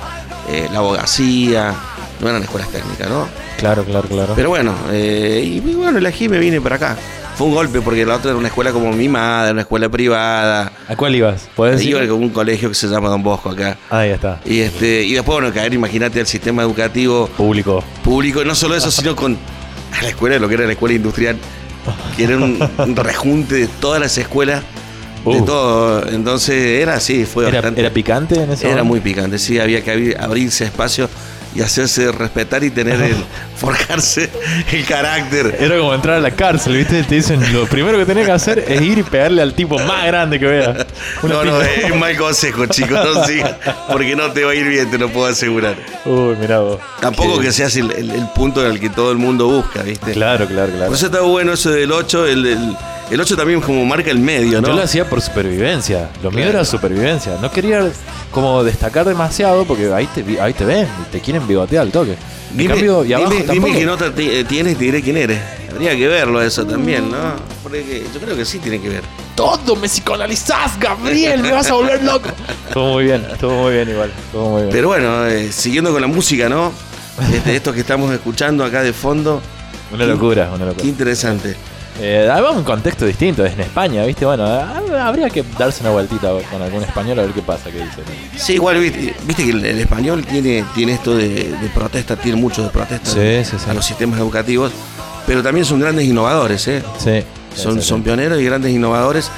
[0.51, 1.75] eh, la abogacía,
[2.21, 3.29] no eran escuelas técnicas, ¿no?
[3.59, 4.35] Claro, claro, claro.
[4.37, 6.97] Pero bueno, eh, y bueno, elegí y me vine para acá.
[7.37, 10.71] Fue un golpe porque la otra era una escuela como mi madre, una escuela privada.
[10.87, 11.49] ¿A cuál ibas?
[11.57, 11.91] ¿Podés decir?
[11.91, 13.77] Iba a un colegio que se llama Don Bosco acá.
[13.91, 14.41] Ahí está.
[14.45, 17.83] Y este y después, bueno, caer, imagínate, al sistema educativo Público.
[18.05, 19.37] público, y no solo eso, sino con
[19.93, 21.37] a la escuela, lo que era la escuela industrial,
[22.17, 24.63] que era un, un rejunte de todas las escuelas,
[25.25, 25.45] de Uh.
[25.45, 26.07] todo.
[26.09, 27.81] Entonces era así, fue ¿Era, bastante.
[27.81, 28.85] era picante en ese Era momento?
[28.85, 31.09] muy picante, sí, había que abrir- abrirse espacio
[31.55, 33.17] y hacerse respetar y tener el,
[33.57, 34.29] forjarse
[34.73, 35.57] el carácter.
[35.61, 37.03] Era como entrar a la cárcel, ¿viste?
[37.05, 40.07] Te dicen, lo primero que tenés que hacer es ir y pegarle al tipo más
[40.07, 40.87] grande que veas.
[41.23, 43.55] No, no, es un mal consejo, chicos, no sigas,
[43.91, 45.77] porque no te va a ir bien, te lo puedo asegurar.
[46.05, 46.79] Uy, mirá vos.
[47.01, 49.83] Tampoco Qué- que seas el, el- el punto en el que todo el mundo busca,
[49.83, 50.13] ¿viste?
[50.13, 50.87] Claro, claro, claro.
[50.87, 52.77] Por eso está bueno eso del 8, el, el,
[53.11, 54.69] el 8 también como marca el medio, ¿no?
[54.69, 56.11] Yo lo hacía por supervivencia.
[56.23, 57.37] Lo mío era supervivencia.
[57.41, 57.89] No quería
[58.31, 62.17] como destacar demasiado porque ahí te, ahí te ven te quieren bigotear al toque.
[62.51, 65.41] En Dime, cambio, y abajo dime, nota tienes y te diré quién eres.
[65.71, 67.35] Habría que verlo eso también, ¿no?
[67.63, 69.03] Porque yo creo que sí tiene que ver.
[69.35, 72.29] Todo me psicoanalizás, Gabriel, me vas a volver loco.
[72.69, 74.13] Estuvo muy bien, estuvo muy bien igual.
[74.27, 74.73] Estuvo muy bien.
[74.73, 76.73] Pero bueno, eh, siguiendo con la música, ¿no?
[77.33, 79.43] Este, esto que estamos escuchando acá de fondo,
[79.93, 80.87] una locura, una qué locura.
[80.87, 81.57] interesante.
[82.01, 84.25] Eh, un contexto distinto, es en España, ¿viste?
[84.27, 87.79] Bueno, hab- habría que darse una vueltita con algún español a ver qué pasa, qué
[87.79, 88.03] dice.
[88.37, 92.37] Sí, igual viste, viste que el, el español tiene, tiene esto de, de protesta, tiene
[92.41, 93.71] mucho de protesta Sí, sí, sí.
[93.71, 94.73] a los sistemas educativos,
[95.27, 96.83] pero también son grandes innovadores, ¿eh?
[96.99, 97.23] Sí.
[97.55, 99.31] Son, son pioneros y grandes innovadores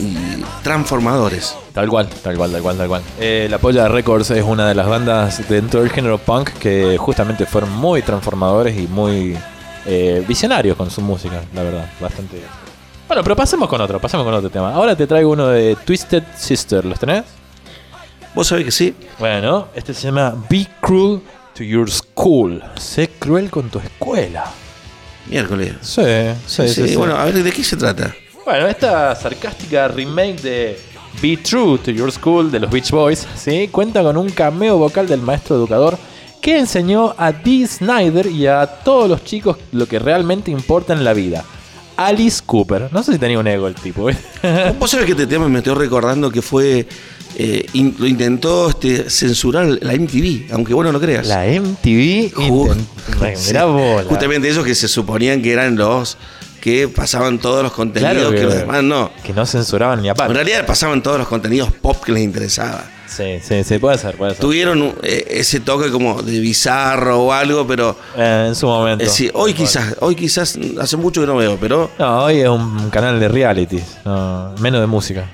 [0.00, 0.16] y
[0.64, 1.54] transformadores.
[1.72, 3.02] Tal cual, tal cual, tal cual, tal cual.
[3.20, 7.46] Eh, la Polla Records es una de las bandas dentro del género punk que justamente
[7.46, 9.36] fueron muy transformadores y muy
[9.86, 11.90] eh, visionarios con su música, la verdad.
[12.00, 12.40] Bastante.
[13.08, 14.72] Bueno, pero pasemos con otro, pasemos con otro tema.
[14.72, 17.24] Ahora te traigo uno de Twisted Sister, ¿los tenés?
[18.34, 18.94] Vos sabés que sí.
[19.18, 21.20] Bueno, este se llama Be Cruel
[21.54, 22.62] to Your School.
[22.76, 24.44] Sé cruel con tu escuela.
[25.26, 25.74] Miércoles.
[25.80, 26.02] Sí,
[26.46, 26.74] sí, sí.
[26.74, 26.96] Sí, sí.
[26.96, 28.14] bueno, a ver, ¿de qué se trata?
[28.44, 30.80] Bueno, esta sarcástica remake de
[31.20, 33.68] Be True to Your School de los Beach Boys, ¿sí?
[33.68, 35.98] Cuenta con un cameo vocal del maestro educador
[36.40, 41.04] que enseñó a Dee Snyder y a todos los chicos lo que realmente importa en
[41.04, 41.44] la vida.
[41.96, 42.88] Alice Cooper.
[42.92, 44.16] No sé si tenía un ego el tipo, ¿eh?
[44.78, 46.86] Vos sabés que este tema me estoy recordando que fue.
[47.36, 51.26] eh, in- lo intentó este, censurar la MTV, aunque bueno, no creas.
[51.26, 52.32] La MTV.
[52.36, 52.86] Intent-
[53.36, 54.08] sí.
[54.08, 56.16] Justamente esos que se suponían que eran los
[56.62, 59.10] que pasaban todos los contenidos Claro que, que- los demás no.
[59.22, 62.84] Que no censuraban ni a En realidad pasaban todos los contenidos pop que les interesaba.
[63.14, 64.40] Sí, sí, sí, puede ser, puede ser.
[64.40, 69.04] Tuvieron eh, ese toque como de bizarro o algo, pero Eh, en su momento.
[69.04, 72.48] eh, sí, hoy quizás, hoy quizás hace mucho que no veo, pero No, hoy es
[72.48, 75.28] un canal de reality, no, menos de música.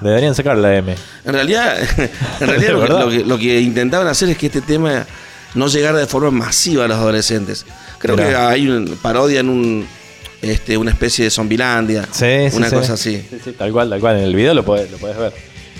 [0.00, 0.94] Deberían sacar la M.
[1.24, 1.76] en realidad,
[2.40, 3.00] en realidad lo, que, ¿Verdad?
[3.04, 5.06] lo que- lo que intentaban hacer es que este tema
[5.54, 7.66] no llegara de forma masiva a los adolescentes.
[7.98, 8.28] Creo Mirá.
[8.30, 9.86] que hay una parodia en un
[10.40, 12.74] este, una especie de Zombilandia, Sí, sí, una sí.
[12.74, 13.24] cosa así.
[13.30, 14.16] Sí, sí, tal cual, tal cual.
[14.16, 15.32] En el video lo podés, lo podés ver.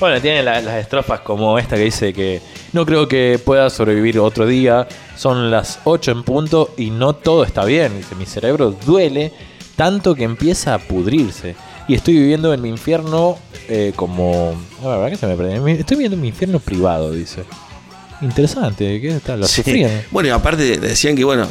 [0.03, 4.19] Bueno, tiene la- las estrofas como esta que dice que no creo que pueda sobrevivir
[4.19, 4.89] otro día.
[5.17, 7.97] Son las 8 en punto y no todo está bien.
[7.99, 9.33] Dice, mi cerebro duele
[9.77, 11.55] tanto que empieza a pudrirse.
[11.87, 13.39] Y estoy viviendo en mi infierno
[13.69, 14.57] eh, como...
[14.83, 15.61] La verdad que se me prende.
[15.61, 17.45] Mi- Estoy viviendo en mi infierno privado, dice.
[18.23, 19.39] Interesante, ¿qué tal?
[19.39, 19.63] Lo Sí.
[19.63, 20.03] sufrían.
[20.11, 21.47] Bueno, y aparte decían que, bueno,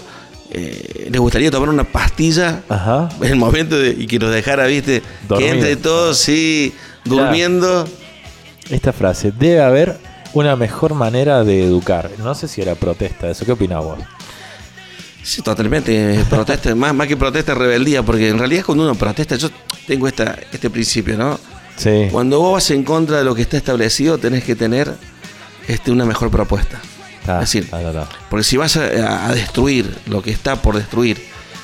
[0.51, 3.07] eh, les gustaría tomar una pastilla Ajá.
[3.21, 5.49] en el momento de, y que los dejara, viste, Dormido.
[5.51, 6.73] que entre todos, sí,
[7.05, 7.23] Claro.
[7.27, 7.87] durmiendo.
[8.71, 9.97] Esta frase, debe haber
[10.33, 12.09] una mejor manera de educar.
[12.17, 13.45] No sé si era protesta eso.
[13.45, 13.99] ¿Qué opinás vos?
[15.23, 16.23] Sí, totalmente.
[16.29, 19.49] Protesta, más, más que protesta, rebeldía, porque en realidad cuando uno protesta, yo
[19.85, 21.37] tengo esta, este principio, ¿no?
[21.75, 22.07] Sí.
[22.11, 24.93] Cuando vos vas en contra de lo que está establecido, tenés que tener
[25.67, 26.79] este, una mejor propuesta.
[27.25, 28.07] Ta, es decir, ta, ta.
[28.29, 31.21] Porque si vas a, a destruir lo que está por destruir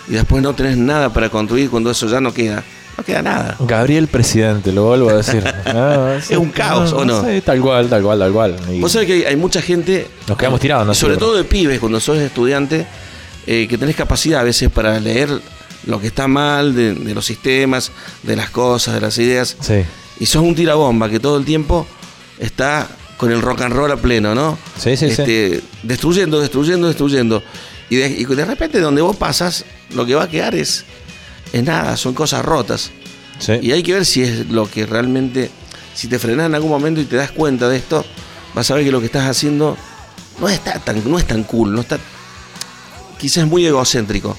[0.08, 2.64] y después no tenés nada para construir cuando eso ya no queda,
[2.98, 3.56] no queda nada.
[3.60, 5.44] Gabriel Presidente, lo vuelvo a decir.
[6.22, 7.24] Sí, Es un caos, ¿o no?
[7.24, 8.56] Sí, tal cual, tal cual, tal cual.
[8.72, 10.08] Y Vos sabés que hay, hay mucha gente.
[10.28, 10.94] Nos quedamos tirados, ¿no?
[10.94, 12.88] Sobre Sí, todo de pibes, cuando sos estudiante,
[13.46, 15.30] eh, que tenés capacidad a veces para leer
[15.86, 17.92] lo que está mal de, de los sistemas,
[18.24, 19.56] de las cosas, de las ideas.
[19.62, 19.84] Sí,
[20.20, 21.86] Y sos un tirabomba que todo el tiempo
[22.40, 24.58] está con el rock and roll a pleno, ¿no?
[24.78, 25.22] Sí, sí, sí.
[25.22, 27.44] Este, Destruyendo, destruyendo, destruyendo.
[27.90, 30.84] Y de, y de repente donde vos pasas, lo que va a quedar es,
[31.54, 32.92] es nada, son cosas rotas.
[33.40, 33.54] sí.
[33.62, 35.50] Y hay que ver si es lo que realmente,
[35.94, 38.06] si te frenas en algún momento y te das cuenta de esto,
[38.54, 39.78] vas a ver que lo que estás haciendo
[40.40, 41.98] no está tan, no es tan cool, no está,
[43.18, 44.36] quizás es muy egocéntrico,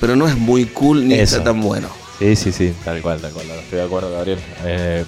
[0.00, 1.36] pero no es muy cool ni Eso.
[1.36, 1.88] está tan bueno.
[2.18, 3.46] Sí, sí, sí, tal cual, tal cual.
[3.50, 4.38] Estoy de acuerdo, Gabriel.
[4.64, 5.04] Eh,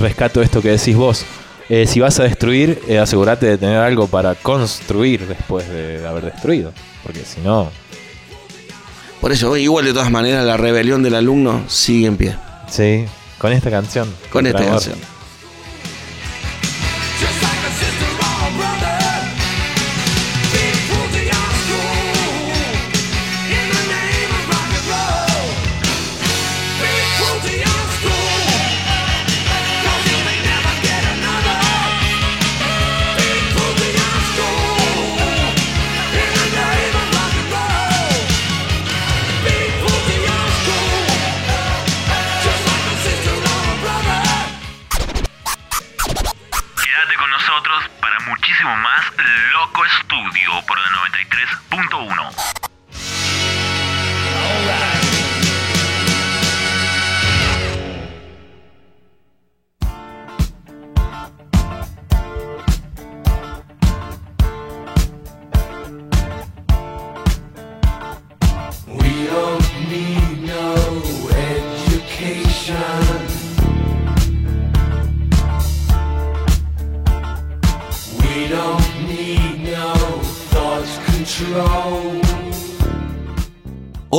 [0.00, 1.24] rescato esto que decís vos.
[1.68, 6.06] Eh, si vas a destruir, eh, asegúrate de tener algo para construir después de, de
[6.06, 6.72] haber destruido.
[7.04, 7.70] Porque si no,
[9.26, 12.36] Por eso, igual de todas maneras, la rebelión del alumno sigue en pie.
[12.68, 13.06] sí,
[13.38, 14.08] con esta canción.
[14.30, 14.74] Con esta amor.
[14.74, 15.15] canción.
[47.62, 49.12] Para muchísimo más
[49.54, 52.65] Loco Estudio por la 93.1.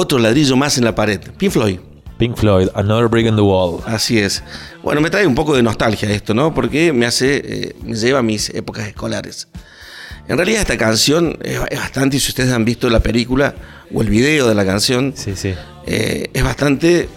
[0.07, 1.19] Otro ladrillo más en la pared.
[1.37, 1.79] Pink Floyd.
[2.17, 3.81] Pink Floyd, Another Brick in the Wall.
[3.85, 4.41] Así es.
[4.81, 6.53] Bueno, me trae un poco de nostalgia esto, ¿no?
[6.53, 9.49] Porque me hace, eh, me lleva a mis épocas escolares.
[10.29, 13.53] En realidad esta canción es, es bastante, y si ustedes han visto la película
[13.93, 15.53] o el video de la canción, Sí, sí.
[15.85, 17.09] eh, es bastante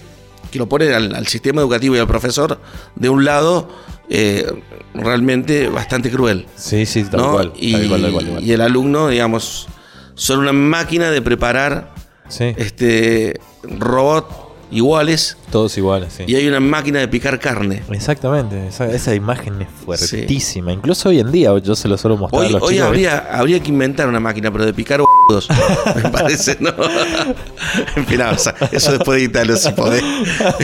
[0.50, 2.60] que lo pone al, al sistema educativo y al profesor
[2.96, 3.68] de un lado
[4.08, 4.52] eh,
[4.94, 6.46] realmente bastante cruel.
[6.56, 7.30] Sí, sí, tal ¿no?
[7.34, 7.52] cual.
[7.54, 8.44] Y, tal cual, tal cual, tal cual.
[8.44, 9.68] y el alumno, digamos,
[10.16, 11.99] son una máquina de preparar
[12.30, 12.54] Sí.
[12.56, 16.22] este robot iguales Todos iguales, sí.
[16.28, 17.82] y hay una máquina de picar carne.
[17.90, 20.72] Exactamente, esa, esa imagen es fuertísima.
[20.72, 22.86] Incluso hoy en día yo se lo suelo mostrar Hoy, a los hoy chicos.
[22.86, 25.48] habría, habría que inventar una máquina, pero de picar boludos.
[25.96, 26.70] Me parece, ¿no?
[26.70, 30.04] o sea, eso después de editarlo si podés.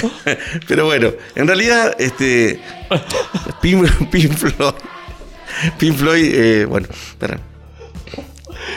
[0.68, 2.60] pero bueno, en realidad, este.
[3.60, 4.74] Pink, Pink Floyd.
[5.78, 7.40] Pink Floyd, eh, bueno, espera.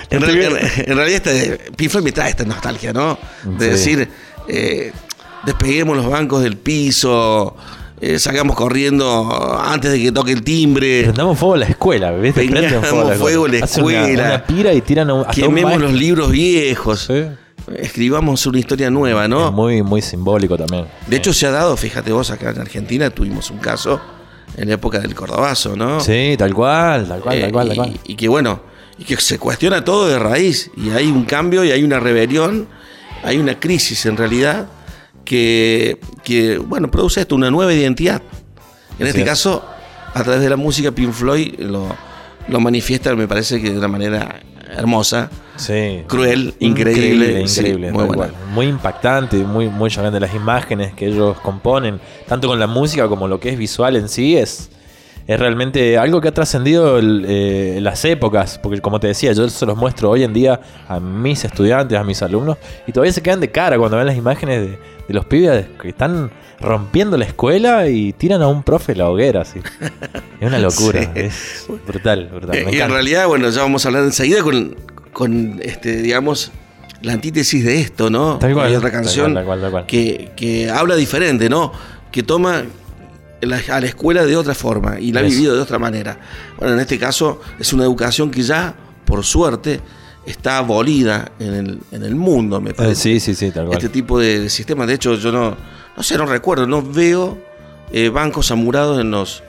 [0.09, 3.17] En, real- en- en realidad, este, Pink Floyd me trae esta nostalgia, ¿no?
[3.43, 3.71] De Sí.
[3.95, 4.09] decir,
[4.47, 4.91] eh,
[5.45, 7.55] despeguemos los bancos del piso,
[8.01, 11.03] eh, salgamos corriendo antes de que toque el timbre.
[11.03, 12.11] Prendamos fuego a la escuela.
[12.15, 12.87] Prenden Prendamos
[13.17, 14.25] fuego a la Hacen una- escuela.
[14.25, 17.05] Una, pira y tiran a un Quememos los libros viejos.
[17.07, 17.25] Sí.
[17.75, 19.51] Escribamos una historia nueva, Es ¿no?
[19.51, 20.85] muy, muy simbólico también.
[21.07, 24.01] De hecho, se ha dado, fíjate vos, acá en Argentina tuvimos un caso
[24.57, 25.99] en la época del Cordobazo, ¿no?
[25.99, 27.99] Sí, tal cual, tal cual, tal Eh, cual, tal y- cual.
[28.05, 28.61] Y, que bueno,
[28.99, 30.69] y que se cuestiona todo de raíz.
[30.75, 32.67] Y hay un cambio y hay una rebelión,
[33.23, 34.67] hay una crisis en realidad
[35.23, 38.21] que, que bueno, produce esto, una nueva identidad.
[38.99, 39.25] En este es.
[39.25, 39.65] caso,
[40.13, 41.95] a través de la música, Pink Floyd lo,
[42.49, 45.29] lo manifiesta, me parece que de una manera hermosa.
[45.55, 46.03] Sí.
[46.07, 48.33] Cruel, increíble, Increíble, sí, increíble, muy buena.
[48.51, 50.19] Muy impactante, muy, muy llamante.
[50.19, 54.09] Las imágenes que ellos componen, tanto con la música como lo que es visual en
[54.09, 54.69] sí, es,
[55.29, 58.57] es realmente algo que ha trascendido eh, las épocas.
[58.57, 62.03] Porque, como te decía, yo se los muestro hoy en día a mis estudiantes, a
[62.03, 62.57] mis alumnos,
[62.87, 65.89] y todavía se quedan de cara cuando ven las imágenes de, de los pibes que
[65.89, 69.41] están rompiendo la escuela y tiran a un profe la hoguera.
[69.41, 69.59] Así.
[70.41, 71.09] Es una locura, Sí.
[71.13, 72.65] es brutal, brutal.
[72.65, 74.75] Me Eh, y en realidad, bueno, ya vamos a hablar enseguida con,
[75.13, 76.51] con este, digamos,
[77.03, 78.39] la antítesis de esto, ¿no?
[78.39, 79.85] Tal cual, Hay otra canción cual, tal cual, tal cual.
[79.85, 81.71] Que, que habla diferente, ¿no?
[82.11, 82.63] Que toma
[83.41, 86.19] la- a la escuela de otra forma y la ha vivido de otra manera.
[86.57, 88.75] Bueno, en este caso es una educación que ya,
[89.05, 89.79] por suerte,
[90.25, 93.01] está abolida en el, en el mundo, me Eh, parece.
[93.01, 93.77] sí, sí, sí, tal cual.
[93.77, 94.87] Este tipo de, de sistemas.
[94.87, 95.55] De hecho, yo no,
[95.97, 97.37] no sé, no recuerdo, no veo
[97.91, 99.41] eh, bancos amurados en los,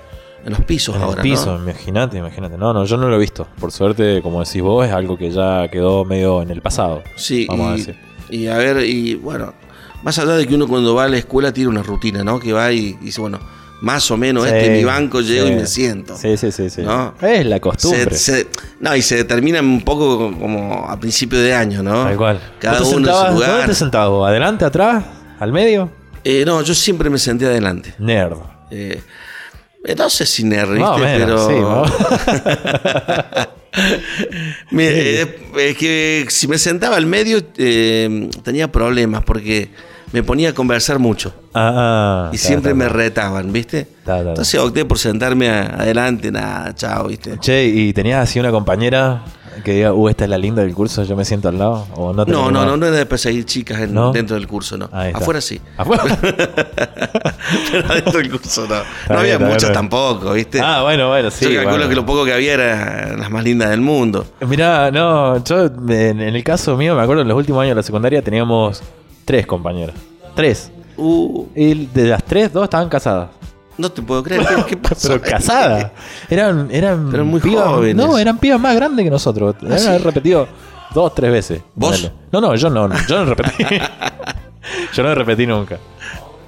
[0.46, 1.22] en los pisos En ahora.
[1.22, 1.62] el piso, ¿no?
[1.64, 2.56] imagínate, imagínate.
[2.56, 3.46] No, no, yo no lo he visto.
[3.58, 7.02] Por suerte, como decís vos, es algo que ya quedó medio en el pasado.
[7.16, 7.96] Sí, Vamos a y, decir.
[8.30, 9.52] y a ver, y bueno,
[10.02, 12.40] más allá de que uno cuando va a la escuela tiene una rutina, ¿no?
[12.40, 13.38] Que va y dice, bueno,
[13.80, 15.52] más o menos este Sí, mi banco, llego sí.
[15.52, 16.16] y me siento.
[16.16, 16.82] Sí, sí, sí, sí.
[16.82, 17.14] ¿No?
[17.20, 18.16] Es la costumbre.
[18.16, 18.46] Se- se-
[18.80, 22.04] no, y se determina un poco como a principio de año, ¿no?
[22.04, 22.40] Tal cual.
[22.58, 23.68] Cada ¿Vos te uno en sentabas- su ¿Dónde lugar.
[23.68, 24.28] te sentabas?
[24.30, 25.04] ¿Adelante, atrás?
[25.38, 25.90] ¿Al medio?
[26.24, 27.94] Eh, no, yo siempre me senté adelante.
[27.98, 28.36] Nerd.
[28.70, 29.00] Eh,
[29.84, 30.80] eh, no sé si nerd, ¿viste?
[30.84, 31.86] Más o menos, pero.
[31.86, 33.40] sí,
[34.70, 39.70] Me- eh, es que si me sentaba al medio eh, tenía problemas porque
[40.12, 41.32] me ponía a conversar mucho.
[41.54, 42.92] Ah, Y ta, siempre ta, me ta.
[42.92, 43.86] retaban, ¿viste?
[44.06, 47.38] Entonces opté por sentarme adelante, nada, chao, ¿viste?
[47.38, 49.22] Che, ¿y tenías así una compañera
[49.64, 51.86] que diga, uh, esta es la linda del curso, yo me siento al lado?
[51.94, 54.10] ¿O no No, no, no, no era de perseguir chicas en- ¿No?
[54.12, 54.88] dentro del curso, no.
[54.92, 55.60] Afuera sí.
[55.76, 56.04] ¿Afuera?
[57.72, 58.76] Pero dentro del curso no.
[59.14, 59.72] No había muchas bien.
[59.74, 60.60] tampoco, ¿viste?
[60.60, 61.44] Ah, bueno, bueno, sí.
[61.44, 61.88] Yo calculo bueno.
[61.88, 64.24] que lo poco que había eran las más lindas del mundo.
[64.46, 67.82] Mirá, no, yo en el caso mío, me acuerdo en los últimos años de la
[67.82, 68.82] secundaria teníamos
[69.24, 69.94] tres compañeras.
[70.34, 70.70] Tres.
[70.96, 73.30] Uh, Y de las tres, dos estaban casadas.
[73.78, 74.46] no te puedo creer.
[74.46, 75.08] ¿Qué, qué pasó?
[75.08, 75.90] Pero casadas.
[76.28, 77.96] Eran, eran Pero muy pibas- jóvenes.
[77.96, 79.54] No, eran pibas más grandes que nosotros.
[79.60, 79.88] Deben sí?
[79.88, 80.46] haber repetido
[80.94, 81.62] dos, tres veces.
[81.74, 82.10] ¿Vos?
[82.32, 83.64] No, no, yo no, no, yo no repetí.
[84.94, 85.78] yo no repetí nunca.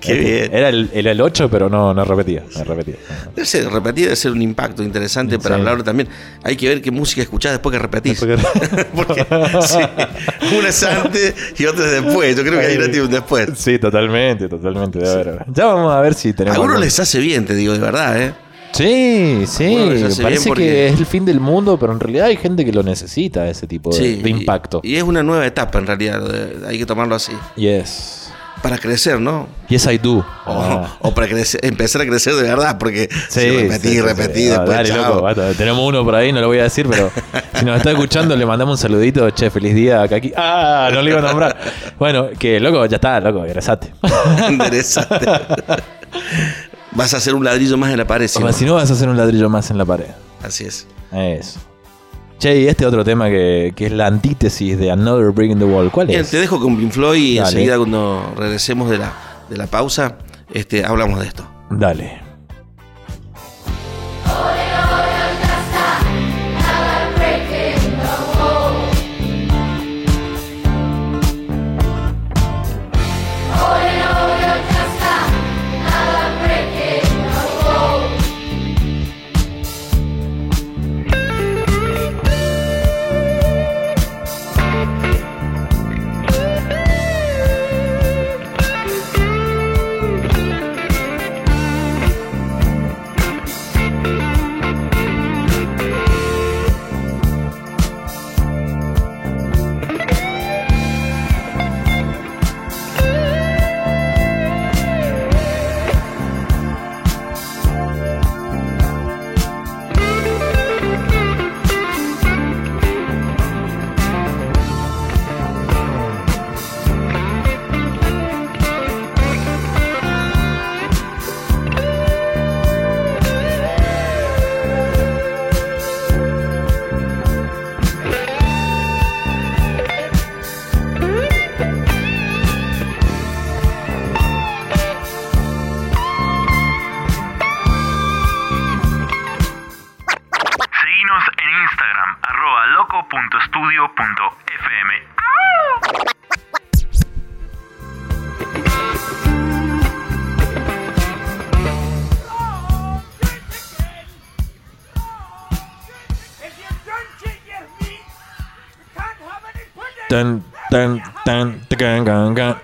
[0.03, 0.51] Qué bien.
[0.55, 2.43] Era el, era el 8, pero no, no repetía.
[2.57, 2.97] No repetía.
[3.35, 6.09] Debe ser, repetir debe ser un impacto interesante para hablar también.
[6.43, 8.19] Hay que ver qué música escuchás después que repetís.
[8.95, 9.27] Porque
[9.67, 9.79] sí,
[10.59, 12.37] una es antes y otra es después.
[12.37, 13.51] Yo creo que hay un después.
[13.57, 14.99] Sí, totalmente, totalmente.
[14.99, 15.45] debe haber.
[15.55, 16.57] Ya vamos a ver si A tenemos.
[16.57, 18.33] algunos algún- les hace bien, te digo de verdad, ¿eh?
[18.73, 19.77] Sí, sí.
[19.77, 22.73] Algunos Parece porque- que es el fin del mundo, pero en realidad hay gente que
[22.73, 24.23] lo necesita, ese tipo de, Sí.
[24.23, 24.81] de impacto.
[24.83, 26.23] Y, y es una nueva etapa en realidad.
[26.67, 27.33] hay que tomarlo así.
[27.57, 28.22] Yes.
[28.63, 29.49] Para crecer, ¿no?
[29.69, 30.19] Yes, I do.
[30.19, 30.97] O, Ah.
[31.01, 34.47] o para crecer, empezar a crecer de verdad, porque Sí, si repetí, sí, repetí, sí.
[34.47, 35.15] Después dale, chao.
[35.29, 35.35] loco.
[35.59, 37.11] Tenemos uno por ahí, no lo voy a decir, pero
[37.59, 39.29] si nos está escuchando, le mandamos un saludito.
[39.31, 40.33] Che, feliz día, Kaki.
[40.37, 41.57] Ah, no le iba a nombrar.
[41.99, 43.93] Bueno, que loco, ya está, loco, egresate.
[44.49, 45.27] Interesante.
[46.93, 48.39] Vas a hacer un ladrillo más en la pared, ¿sí?
[48.39, 50.07] Como si no vas a hacer un ladrillo más en la pared.
[50.43, 50.87] Así es.
[51.11, 51.59] Eso.
[52.43, 55.65] Che, y este otro tema que, que es la antítesis de Another Brick in the
[55.65, 56.31] Wall, ¿cuál Bien, es?
[56.33, 57.49] te dejo con Pink Floyd y Dale.
[57.51, 59.13] enseguida cuando regresemos de la,
[59.49, 60.17] de la pausa,
[60.53, 61.47] este, hablamos de esto.
[61.71, 62.22] Dale.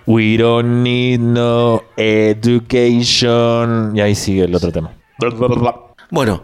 [0.07, 3.93] We don't need no education.
[3.97, 4.93] Y ahí sigue el otro tema.
[6.11, 6.43] Bueno,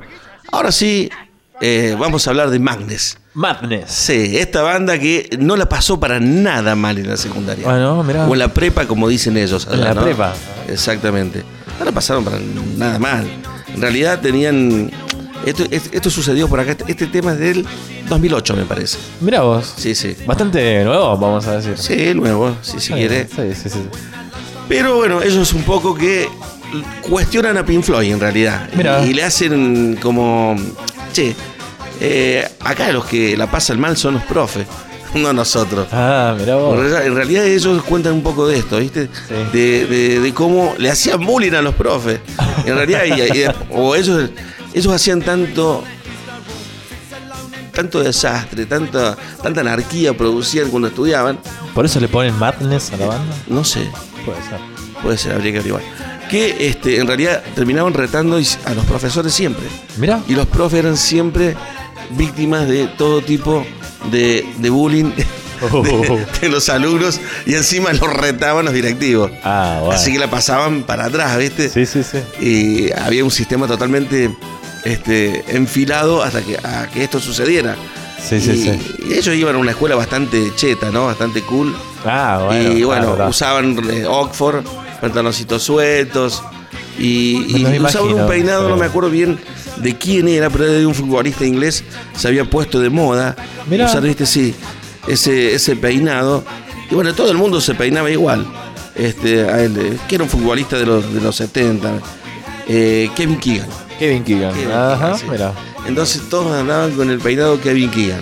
[0.53, 1.11] ahora sí,
[1.61, 3.18] eh, vamos a hablar de Magnes.
[3.34, 3.90] Madness.
[3.90, 7.64] Sí, esta banda que no la pasó para nada mal en la secundaria.
[7.64, 8.26] Bueno, mirá.
[8.26, 9.66] O en la prepa, como dicen ellos.
[9.70, 10.03] En la ¿no?
[10.03, 10.34] prepa.
[10.68, 11.42] Exactamente.
[11.78, 12.38] No la pasaron para
[12.76, 13.28] nada mal.
[13.74, 14.90] En realidad tenían...
[15.47, 16.72] Esto, es- esto sucedió por acá.
[16.72, 17.66] Este, este tema es del
[18.09, 18.99] 2008, me parece.
[19.20, 19.74] Mira vos.
[19.76, 20.16] Sí, sí.
[20.26, 21.76] Bastante nuevo, vamos a decir.
[21.78, 23.26] Sí, nuevo, si se quiere.
[23.28, 23.80] Sí, sí, sí.
[24.68, 26.28] Pero bueno, ellos un poco que
[27.03, 28.68] cuestionan a Pink Floyd en realidad.
[28.74, 29.05] Mirá.
[29.05, 30.57] Y, le hacen como,
[31.12, 31.34] che,
[32.01, 34.66] eh, acá los que la pasan mal son los profes,
[35.14, 35.86] no nosotros.
[35.92, 36.78] Ah, mira En vos.
[37.05, 39.09] en realidad ellos cuentan un poco de esto, ¿viste?
[39.28, 39.34] Sí.
[39.53, 42.20] De, de- de cómo le hacían bullying a los profes.
[42.64, 44.30] En realidad, y- y- o ellos,
[44.75, 45.83] ellos hacían tanto
[47.72, 51.41] tanto desastre, tanta, tanta anarquía producían cuando estudiaban,
[51.75, 53.35] ¿Por eso le ponen Madness a la banda?
[53.49, 53.89] no sé,
[54.25, 54.59] Puede ser.
[55.03, 55.83] Puede ser, habría que averiguar.
[56.31, 59.66] Que este, en realidad terminaban retando a los profesores siempre.
[59.99, 60.20] Mira.
[60.29, 61.57] Y los profes eran siempre
[62.11, 63.66] víctimas de todo tipo
[64.11, 65.12] de, de bullying
[65.83, 69.31] de, de los alumnos y encima los retaban los directivos.
[69.43, 69.95] Ah, bueno.
[69.95, 71.68] Así que la pasaban para atrás, ¿viste?
[71.68, 72.18] Sí, sí, sí.
[72.41, 74.35] Y había un sistema totalmente
[74.85, 77.76] este, enfilado hasta que, a que esto sucediera.
[78.22, 78.80] Sí, sí, y, sí.
[79.09, 81.07] y ellos iban a una escuela bastante cheta, ¿no?
[81.07, 81.74] Bastante cool
[82.07, 82.72] Ah, bueno.
[82.72, 83.28] y bueno, ah, verdad.
[83.28, 84.64] usaban eh, Oxford,
[85.01, 86.43] pantaloncitos sueltos.
[86.99, 88.80] Y, usaban imagino, un peinado, no sí.
[88.80, 89.39] me acuerdo bien
[89.78, 91.85] de quién era, pero era de un futbolista inglés.
[92.16, 93.37] Se había puesto de moda.
[93.68, 93.87] Mirá.
[93.87, 94.55] Usar, viste, sí,
[95.07, 96.45] ese, ese peinado.
[96.91, 98.47] Y bueno, todo el mundo se peinaba igual.
[98.95, 101.93] Este, a él, eh, que era un futbolista de los, de los 70.
[102.68, 103.68] eh, Kevin Keegan.
[103.99, 104.53] Kevin Keegan.
[104.55, 105.26] Kevin Ajá, Keegan, sí.
[105.30, 105.53] mira.
[105.86, 108.20] Entonces todos andaban con el peinado Kevin Keegan.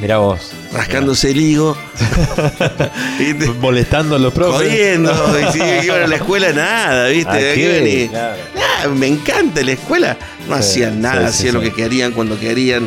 [0.00, 0.52] Mira vos.
[0.72, 1.76] Rascándose el higo.
[3.18, 3.46] ¿Viste?
[3.60, 4.68] Molestando a los profes.
[4.68, 5.10] Jodiendo,
[5.40, 8.10] y si iban a la escuela nada, ¿viste?
[8.14, 10.16] Ah, me encanta la escuela.
[10.48, 12.86] No Sí, hacían nada, sí, sí, hacían lo que querían cuando querían.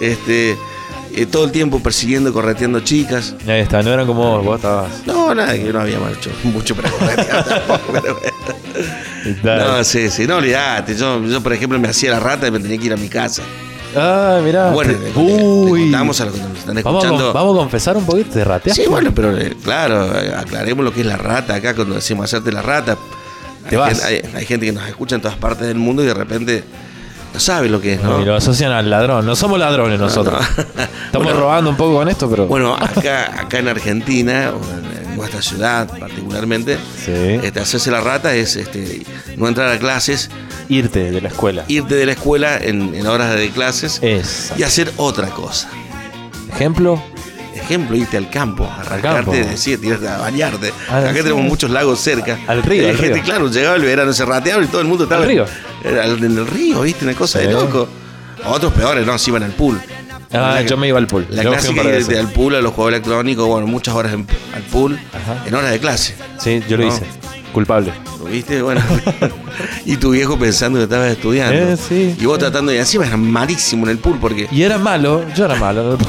[0.00, 0.56] Este,
[1.14, 3.34] eh, todo el tiempo persiguiendo, correteando chicas.
[3.46, 4.90] Ahí está, no eran como vos, vos estabas.
[5.06, 7.92] No, nada, que no había mucho, mucho para corretear tampoco.
[7.92, 8.36] pero bueno.
[9.76, 10.94] No, sí, sí, no olvidate.
[10.96, 13.08] Yo, yo, por ejemplo, me hacía la rata y me tenía que ir a mi
[13.08, 13.42] casa.
[13.96, 14.70] Ah, mirá.
[14.70, 15.82] Bueno, Te- Uy.
[15.84, 17.32] contamos a los que nos están Vamos, escuchando.
[17.32, 18.82] vamos a confesar un poquito, te rateaste.
[18.84, 22.52] Sí, bueno, pero eh, claro, aclaremos lo que es la rata acá cuando decimos hacerte
[22.52, 22.96] la rata.
[23.68, 24.00] Te hay, vas.
[24.04, 26.64] Gente, hay- hay gente que nos escucha en todas partes del mundo y de repente
[27.34, 29.24] no sabe lo que es, No, y lo asocian al ladrón.
[29.26, 30.40] No somos ladrones nosotros.
[30.56, 30.62] no.
[31.06, 31.40] Estamos Bueno.
[31.40, 32.46] robando un poco con esto, pero.
[32.46, 37.12] Bueno, acá, acá en Argentina, en, nuestra ciudad particularmente, Sí.
[37.42, 39.04] este, hacerse la rata es este,
[39.36, 40.30] no entrar a clases,
[40.68, 41.64] Irte de la escuela.
[41.66, 44.52] irte de la escuela en, en horas de clases Es.
[44.56, 45.68] y hacer otra cosa.
[46.52, 47.02] Ejemplo.
[47.68, 50.72] Ejemplo, irte al campo, arrancarte, decir, irte a bañarte.
[50.88, 51.22] Ah, Acá sí.
[51.22, 52.38] tenemos muchos lagos cerca.
[52.46, 53.22] Al río, Hay al gente, río.
[53.24, 55.44] claro, llegaba el verano, se rateaba y todo el mundo estaba Al río.
[55.84, 57.04] En el río, ¿viste?
[57.04, 57.86] Una cosa de loco.
[58.46, 59.78] Otros peores, no, se iban al pool.
[60.32, 61.26] Ah, La- yo me iba al pool.
[61.30, 62.18] La Yo clásica de veces.
[62.18, 65.44] al pool, a los juegos electrónicos, bueno, muchas horas en- al pool, Ajá.
[65.46, 66.14] en horas de clase.
[66.38, 66.88] Sí, yo lo No.
[66.94, 67.02] hice.
[67.52, 67.92] Culpable.
[68.18, 68.60] ¿Lo viste?
[68.62, 68.80] Bueno.
[69.86, 71.54] y tu viejo pensando que estabas estudiando.
[71.54, 72.40] Eh, sí, y vos sí.
[72.40, 75.96] tratando, y encima era malísimo en el pool porque, Y era malo, yo era malo.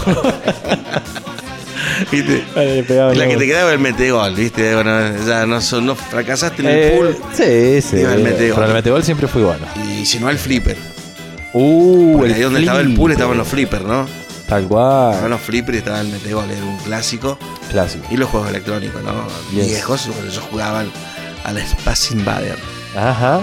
[2.11, 2.43] ¿viste?
[2.55, 4.73] Le pegaba La que te quedaba el metegol, ¿viste?
[4.75, 4.91] Bueno,
[5.25, 7.17] ya no, son- no fracasaste en el Eh, pool.
[7.33, 7.97] sí, sí.
[8.01, 8.55] Iba al metegol.
[8.55, 9.65] Pero el metegol siempre fue bueno.
[9.87, 10.77] Y si no al flipper.
[11.53, 14.05] Uh, Porque ahí donde estaba el pool estaban los flippers, ¿no?
[14.47, 15.29] Tal Estaban cual.
[15.29, 17.37] los flippers y estaba el metegol, era un clásico.
[17.71, 18.05] Clásico.
[18.11, 19.27] Y los juegos electrónicos, ¿no?
[19.53, 19.67] Yes.
[19.67, 20.91] Viejos, cuando ellos jugaban
[21.43, 22.57] a la Space Invader.
[22.95, 23.41] Ajá.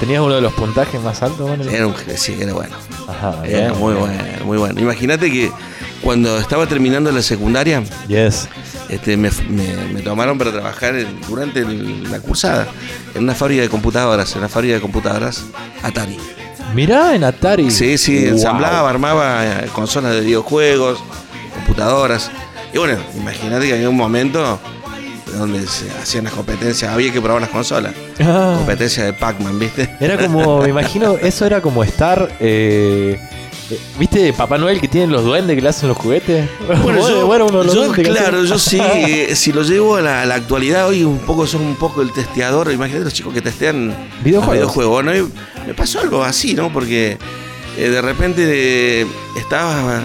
[0.00, 1.48] ¿Tenías uno de los puntajes más altos?
[1.48, 2.76] Bueno, Era un sí, era bueno.
[3.08, 4.06] Ajá, Era bien, muy bien.
[4.06, 4.80] bueno, muy bueno.
[4.80, 5.50] Imagínate que
[6.02, 8.48] cuando estaba terminando la secundaria, Yes.
[8.88, 12.66] este, me, me- me tomaron para trabajar en- durante el- la cursada
[13.14, 15.44] en una fábrica de computadoras, en una fábrica de computadoras
[15.82, 16.16] Atari.
[16.74, 17.70] Mirá en Atari.
[17.70, 18.34] Sí, sí, Wow.
[18.36, 20.98] ensamblaba, armaba eh, consolas de videojuegos,
[21.54, 22.30] computadoras.
[22.72, 24.58] Y bueno, imagínate que había un momento
[25.36, 27.94] donde se hacían las competencias, había que probar las consolas.
[28.20, 28.54] Ah.
[28.58, 29.88] Competencia de Pac-Man, ¿viste?
[30.00, 32.28] Era como, me imagino, eso era como estar.
[32.40, 33.18] eh,
[33.98, 36.48] ¿Viste Papá Noel que tienen los duendes que le hacen los juguetes?
[36.82, 40.88] Bueno, yo, uno de los claro, yo sí, eh, si lo llevo a la, actualidad,
[40.88, 44.54] hoy un poco son un poco el testeador, imagínate los chicos que testean Videojuegos.
[44.54, 45.16] videojuegos, ¿no?
[45.16, 45.28] Y
[45.66, 46.72] me pasó algo así, ¿no?
[46.72, 47.18] Porque
[47.76, 49.06] eh, de repente eh,
[49.36, 50.04] estaba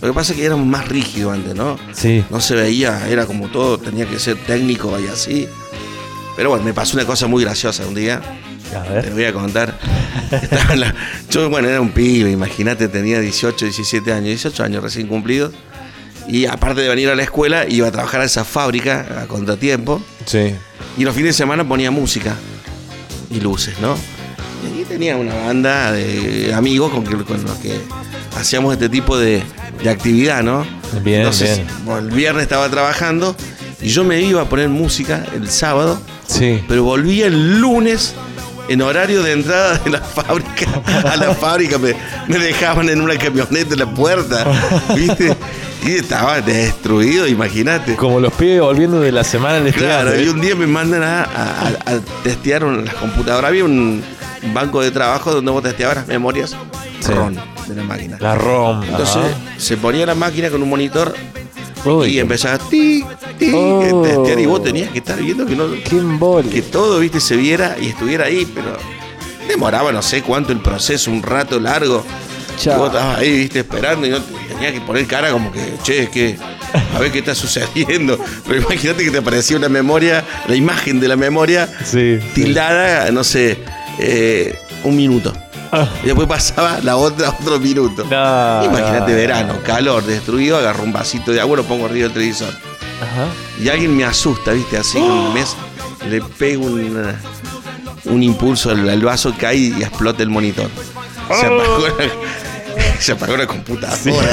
[0.00, 1.78] Lo que pasa es que éramos más rígidos antes, ¿no?
[1.92, 2.24] Sí.
[2.30, 5.48] No se veía, era como todo, tenía que ser técnico y así.
[6.36, 8.20] Pero bueno, me pasó una cosa muy graciosa un día.
[8.76, 9.76] A Te voy a contar.
[10.76, 10.94] La-
[11.30, 15.52] yo, bueno, era un pibe, imagínate, tenía 18, 17 años, 18 años recién cumplidos.
[16.28, 20.00] Y aparte de venir a la escuela, iba a trabajar a esa fábrica a contratiempo.
[20.26, 20.54] Sí.
[20.96, 22.36] Y los fines de semana ponía música
[23.30, 23.96] y luces, ¿no?
[24.78, 27.80] Y tenía una banda de amigos con, que- con los que
[28.36, 29.42] hacíamos este tipo de,
[29.82, 30.64] de actividad, ¿no?
[31.02, 31.68] Bien, Entonces, bien.
[31.84, 33.34] bueno, el viernes estaba trabajando
[33.80, 36.62] y yo me iba a poner música el sábado Sí.
[36.68, 38.14] pero volví el lunes
[38.70, 40.66] en horario de entrada de la fábrica.
[41.12, 41.94] A la fábrica me,
[42.28, 44.46] me dejaban en una camioneta en la puerta,
[44.94, 45.36] ¿viste?
[45.82, 47.96] Y estaba destruido, imagínate.
[47.96, 50.22] Como los pibes volviendo de la semana de Claro, estudiante.
[50.24, 53.48] y un día me mandan a, a- testear las computadoras.
[53.48, 54.02] Había un
[54.54, 56.54] banco de trabajo donde vos testeabas las memorias
[57.00, 57.12] Sí.
[57.12, 57.34] ROM
[57.66, 58.18] de la máquina.
[58.20, 58.82] La ROM.
[58.84, 59.22] Entonces
[59.56, 61.14] se ponía la máquina con un monitor
[61.84, 63.06] Uy, y empezaba tic,
[63.38, 64.26] tic, Oh.
[64.38, 65.70] y vos tenías que estar viendo que no,
[66.50, 68.76] que todo, viste, se viera y estuviera ahí, pero
[69.48, 72.04] demoraba no sé cuánto el proceso, un rato largo.
[72.58, 72.78] Chao.
[72.78, 76.10] Vos estabas ahí, viste, esperando y no te- tenía que poner cara como que, che,
[76.10, 76.36] que
[76.94, 78.18] a ver qué está sucediendo.
[78.46, 82.18] Pero imagínate que te aparecía una memoria, la imagen de la memoria Sí.
[82.34, 83.56] tildada, no sé,
[83.98, 85.32] eh, un minuto.
[86.02, 88.04] Y después pasaba la otra, otro minuto.
[88.04, 92.12] No, Imagínate no, verano, calor, destruido, agarro un vasito de agua, lo pongo arriba del
[92.12, 92.52] televisor
[93.00, 93.26] Ajá.
[93.62, 94.76] y alguien me asusta, ¿viste?
[94.78, 95.56] Así con el mes,
[96.08, 97.14] le pego un,
[98.04, 100.68] un impulso al, al vaso, cae y explota el monitor.
[101.28, 101.94] Se apagó la,
[103.04, 104.28] se apagó la computadora,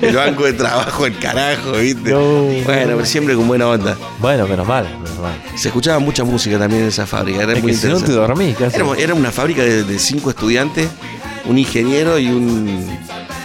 [0.00, 2.10] el banco de trabajo, el carajo, ¿viste?
[2.10, 2.42] No.
[2.44, 3.96] bueno, pero siempre con buena onda.
[4.18, 5.34] Bueno, menos mal, menos mal.
[5.56, 7.98] Se escuchaba mucha música también en esa fábrica, era Es muy que si no te
[8.00, 8.12] interesante.
[8.34, 8.76] dormís, casi.
[8.76, 10.88] Era, era una fábrica de, de cinco estudiantes,
[11.44, 12.86] un ingeniero y un,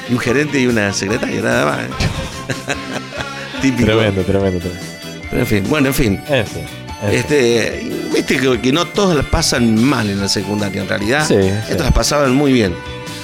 [0.09, 1.80] y un gerente y una secretaria, nada más.
[3.61, 3.86] Típico.
[3.91, 4.86] Tremendo, tremendo, tremendo.
[5.30, 6.22] Pero en fin, bueno, en fin.
[6.28, 6.45] En.
[7.11, 11.26] Este, viste que, que no todos las pasan mal en la secundaria, en realidad.
[11.28, 11.49] Sí, sí.
[11.69, 12.76] Estos las pasaban muy bien.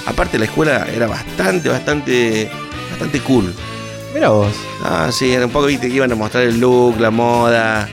[0.08, 2.50] Aparte la escuela era bastante, bastante,
[2.90, 3.52] bastante cool.
[4.14, 4.52] Mira vos.
[4.82, 7.88] Ah, sí, era un poco, viste, que iban a mostrar el look, la moda.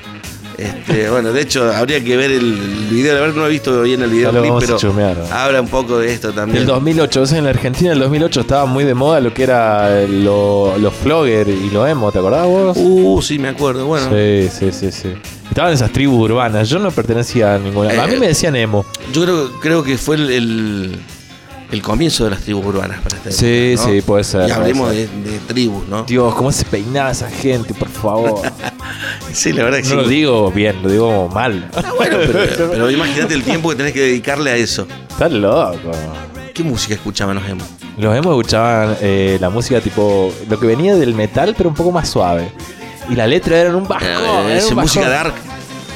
[0.58, 2.54] Este, bueno, de hecho, habría que ver el,
[2.90, 5.18] video, la verdad no he visto bien el lo videoclip, pero chumear.
[5.30, 6.62] habla un poco de esto también.
[6.62, 9.44] El 2008, o sea, en la Argentina, el 2008 estaba muy de moda lo que
[9.44, 12.78] era eh, lo- los flogger y lo emo, ¿te acordás vos?
[12.80, 13.86] Uh, sí, me acuerdo.
[13.86, 15.14] Bueno, Sí, sí, sí, sí.
[15.50, 16.70] Estaban esas tribus urbanas.
[16.70, 17.90] Yo no pertenecía a ninguna.
[18.02, 18.86] a mí Eh, me decían emo.
[19.12, 21.00] yo creo, creo que fue el, el,
[21.72, 23.94] el comienzo de las tribus urbanas para esta Sí, época, ¿no?
[23.94, 26.04] sí, puede ser, Y hablemos de, de tribus, ¿no?
[26.04, 28.42] Dios, ¿cómo se peinaba esa gente, por favor?
[29.34, 29.96] Sí, la verdad que No sí.
[29.96, 31.70] lo digo bien, lo digo mal.
[31.76, 34.88] Ah, bueno, pero, pero imagínate el tiempo que tenés que dedicarle a eso.
[35.10, 35.92] Estás loco.
[36.54, 37.66] ¿Qué música escuchaban los emo?
[37.98, 40.32] Los emo escuchaban eh, la música tipo.
[40.50, 42.50] Lo que venía del metal, pero un poco más suave.
[43.10, 44.08] Y la letra era un bajón.
[44.08, 45.24] Eh, era ese un música bajón.
[45.34, 45.34] dark.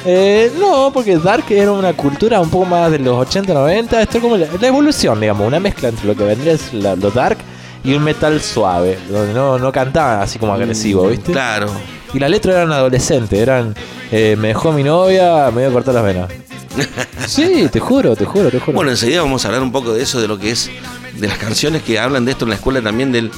[0.04, 4.00] Eh, no, porque Dark era una cultura un poco más de los 80, 90.
[4.02, 6.96] Esto es como la, la evolución, digamos, una mezcla entre lo que vendría es la-
[6.96, 7.38] lo Dark
[7.84, 11.30] y un metal suave, donde no, no cantaban así como agresivo, ¿viste?
[11.30, 11.70] Mm, Claro.
[12.12, 13.74] Y la letra eran adolescentes, eran.
[14.10, 16.30] eh, me dejó mi novia, me voy a cortar las venas.
[17.26, 18.72] Sí, te juro, te juro, te juro.
[18.74, 20.68] Bueno, enseguida vamos a hablar un poco de eso, de lo que es,
[21.16, 23.30] de las canciones que hablan de esto en la escuela también, del,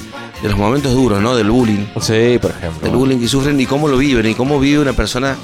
[0.42, 1.36] de los momentos duros, ¿no?
[1.36, 1.84] Del bullying.
[2.00, 2.80] sí, por ejemplo.
[2.88, 5.36] Del bullying que sufren y cómo lo viven y cómo vive una persona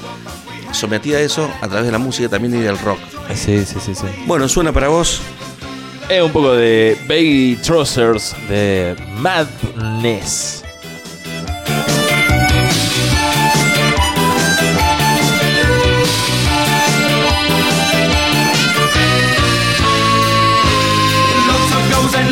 [0.71, 2.99] sometida a eso a través de la música también y del rock.
[3.35, 4.07] Sí, sí, sí, sí.
[4.25, 5.21] Bueno, suena para vos.
[6.09, 10.63] Es un poco de Baggy Trousers de Madness.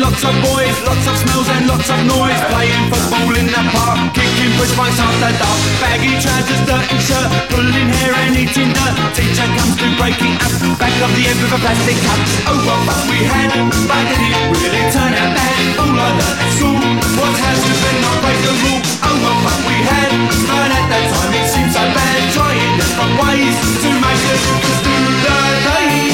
[0.00, 2.40] Lots of boys, lots of smells and lots of noise.
[2.50, 5.58] Playing football in the park, kicking push bikes after dark.
[5.82, 8.94] Baggy trousers, dirty shirt, pulling hair and eating dirt.
[9.14, 12.20] Teacher comes to breaking up, back of the end with a plastic cup.
[12.46, 13.50] Oh, what fun we had,
[13.90, 15.58] but did it really turn out bad?
[15.82, 18.80] All I learned at school was how to bend not break the rule.
[19.02, 20.10] Oh, what fun we had,
[20.46, 22.20] but at that time it seemed so bad.
[22.30, 26.07] Trying different ways to make the kids do the day.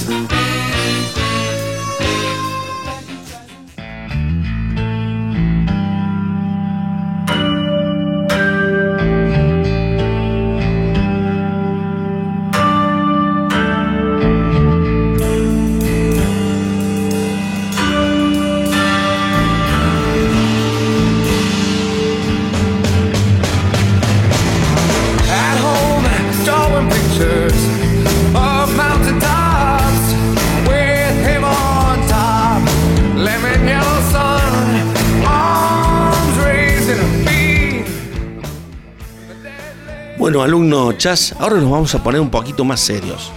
[40.31, 43.33] Bueno, alumno Chas, ahora nos vamos a poner un poquito más serios.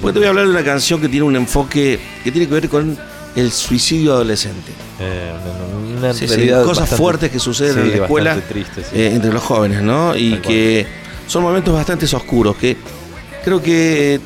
[0.00, 2.54] Porque te voy a hablar de una canción que tiene un enfoque que tiene que
[2.54, 2.96] ver con
[3.34, 4.70] el suicidio adolescente.
[5.00, 5.32] Eh,
[5.90, 8.82] una- una Sí, sí, realidad cosas bastante- fuertes que suceden sí, en la escuela triste,
[8.92, 10.14] eh, entre los jóvenes, ¿no?
[10.14, 10.52] Y Tal cual.
[10.54, 10.86] que
[11.26, 12.76] son momentos bastante oscuros que
[13.44, 14.20] creo que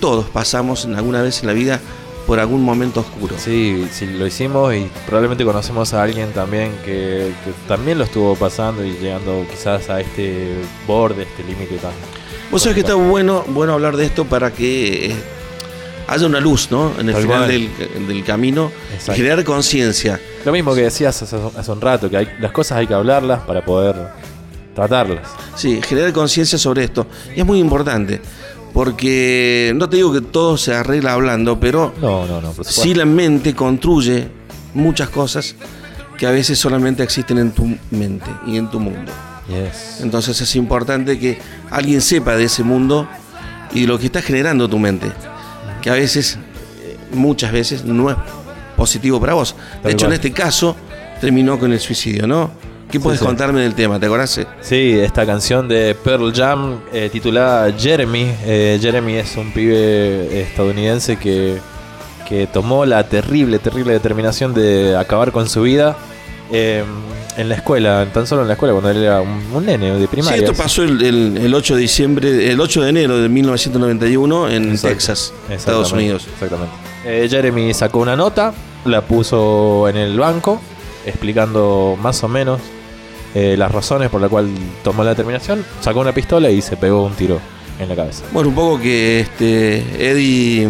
[0.00, 1.80] todos pasamos alguna vez en la vida
[2.26, 3.36] por algún momento oscuro.
[3.38, 8.34] Sí, sí, lo hicimos y probablemente conocemos a alguien también que, que también lo estuvo
[8.34, 10.54] pasando y llegando quizás a este
[10.86, 11.92] borde, este límite tan...
[12.50, 15.14] Vos sabés que está bueno, bueno hablar de esto para que eh,
[16.06, 16.92] haya una luz, ¿no?
[16.98, 17.70] En el Tal final del,
[18.06, 19.14] del camino y Exacto.
[19.14, 20.20] generar conciencia.
[20.44, 23.40] Lo mismo que decías hace, hace un rato, que hay, las cosas hay que hablarlas
[23.42, 23.96] para poder
[24.74, 25.28] tratarlas.
[25.56, 27.06] Sí, generar conciencia sobre esto.
[27.34, 28.20] Y es muy importante.
[28.74, 32.26] Porque no te digo que todo se arregla hablando, pero No,
[32.64, 34.28] sí la mente construye
[34.74, 35.54] muchas cosas
[36.18, 39.12] que a veces solamente existen en tu mente y en tu mundo.
[39.48, 40.00] Yes.
[40.00, 41.38] Entonces es importante que
[41.70, 43.08] alguien sepa de ese mundo
[43.72, 45.10] y de lo que está generando tu mente.
[45.80, 46.38] Que a veces,
[46.82, 48.16] eh, muchas veces, no es
[48.76, 49.54] positivo para vos.
[49.76, 50.74] De Tal hecho, en este caso,
[51.20, 52.50] terminó con el suicidio, ¿no?
[52.94, 53.26] ¿Qué puedes sí.
[53.26, 53.98] contarme del tema?
[53.98, 54.40] ¿Te acordás?
[54.60, 58.30] Sí, esta canción de Pearl Jam eh, titulada Jeremy.
[58.44, 61.58] Eh, Jeremy es un pibe estadounidense que,
[62.28, 65.96] que tomó la terrible, terrible determinación de acabar con su vida
[66.52, 66.84] eh,
[67.36, 70.00] en la escuela, tan solo en la escuela, cuando él era un, un nene de
[70.02, 70.44] Sí, primaria.
[70.46, 74.70] esto pasó el, el- el 8 de diciembre, el 8 de enero de 1991 en
[74.70, 74.88] Exacto.
[74.94, 76.28] Texas, Estados Unidos.
[76.32, 77.28] Exactamente.
[77.28, 80.60] Jeremy sacó una nota, la puso en el banco,
[81.06, 82.60] explicando más o menos
[83.34, 87.04] eh, las razones por las cuales tomó la determinación, sacó una pistola y se pegó
[87.04, 87.40] un tiro
[87.78, 88.22] en la cabeza.
[88.32, 89.78] Bueno, un poco que este
[90.10, 90.62] Eddie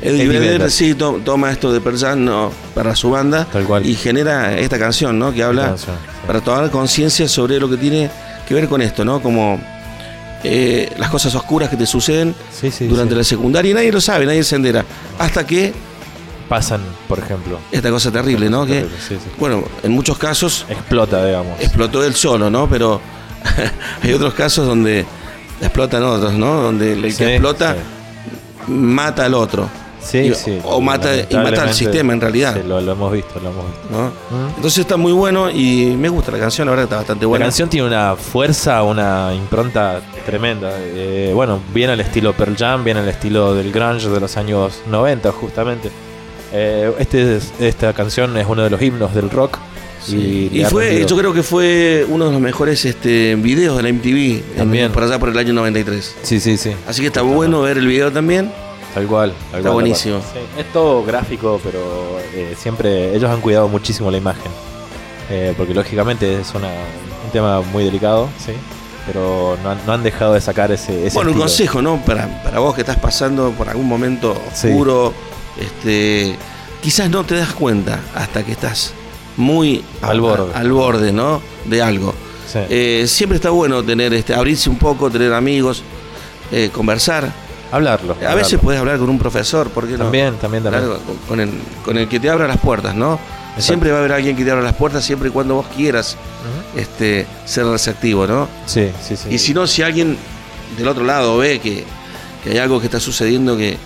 [0.00, 3.86] Eddie, Eddie Vedder sí to- toma esto de Pearl para su banda Tal cual.
[3.86, 5.32] y genera esta canción, ¿no?
[5.32, 6.26] Que habla canción, sí.
[6.26, 8.10] para tomar conciencia sobre lo que tiene
[8.48, 9.20] que ver con esto, ¿no?
[9.22, 9.60] Como
[10.44, 14.00] eh, las cosas oscuras que te suceden Sí, sí, durante la secundaria y nadie lo
[14.00, 14.84] sabe, nadie se entera.
[15.18, 15.72] Hasta que
[16.52, 17.58] Pasan, por ejemplo.
[17.70, 18.66] esta cosa terrible, ¿no?
[18.66, 19.30] Que, Terrible, sí, sí.
[19.38, 21.58] bueno, en muchos casos Explota, digamos.
[21.60, 22.68] explotó él solo, ¿no?
[22.68, 23.00] Pero
[24.02, 25.06] hay otros casos donde
[25.62, 26.60] explotan otros, ¿no?
[26.62, 27.74] Donde el que Sí, explota
[28.66, 29.68] mata al otro.
[30.02, 30.58] Sí, Y- sí.
[30.64, 32.54] o mata- y mata al sistema, en realidad.
[32.60, 33.88] Sí, lo, lo hemos visto, lo hemos visto.
[33.90, 34.08] ¿no?
[34.36, 34.48] Mm.
[34.56, 37.44] Entonces está muy bueno y me gusta la canción, la verdad está bastante buena.
[37.44, 40.70] La canción tiene una fuerza, una impronta tremenda.
[40.76, 44.82] Eh, bueno, viene al estilo Pearl Jam, viene al estilo del grunge de los años
[44.90, 45.90] 90, justamente.
[46.52, 49.58] Eh, este es- esta canción es uno de los himnos del rock.
[50.04, 50.50] Sí.
[50.52, 54.42] Y, fue, yo creo que fue uno de los mejores este, videos de la MTV
[54.52, 54.90] en- También.
[54.92, 56.16] por allá por el año 93.
[56.22, 56.72] Sí, sí, sí.
[56.88, 58.50] Así que está bueno ver el video también.
[58.94, 59.30] Tal cual.
[59.30, 60.18] tal cual, tal buenísimo.
[60.18, 60.30] cual.
[60.32, 64.50] Sí, es todo gráfico, pero eh, siempre ellos han cuidado muchísimo la imagen.
[65.30, 68.52] Eh, porque lógicamente es una- un tema muy delicado, sí.
[69.06, 71.44] Pero no han, no han dejado de sacar ese, ese Bueno, un estilo.
[71.44, 72.04] consejo, ¿no?
[72.04, 74.68] Para, para vos que estás pasando por algún momento Sí.
[75.58, 76.36] Este,
[76.80, 78.92] quizás no te das cuenta hasta que estás
[79.36, 80.52] muy Al borde.
[80.54, 81.40] al borde, ¿no?
[81.64, 82.14] De algo.
[82.50, 82.58] Sí.
[82.68, 85.82] Eh, siempre está bueno tener, este, abrirse un poco, tener amigos,
[86.50, 87.32] eh, conversar.
[87.70, 88.16] Hablarlo.
[88.28, 90.04] A veces puedes hablar con un profesor, ¿por qué no?
[90.04, 90.84] También, también, también.
[90.84, 91.50] Hablar con, el,
[91.82, 93.18] con el que te abra las puertas, ¿no?
[93.56, 96.16] Siempre va a haber alguien que te abra las puertas siempre y cuando vos quieras
[96.76, 98.48] este, ser receptivo, ¿no?
[98.66, 99.28] Sí, sí, sí.
[99.30, 100.18] Y si no, si alguien
[100.76, 101.84] del otro lado ve que,
[102.44, 103.78] que hay algo que está sucediendo que,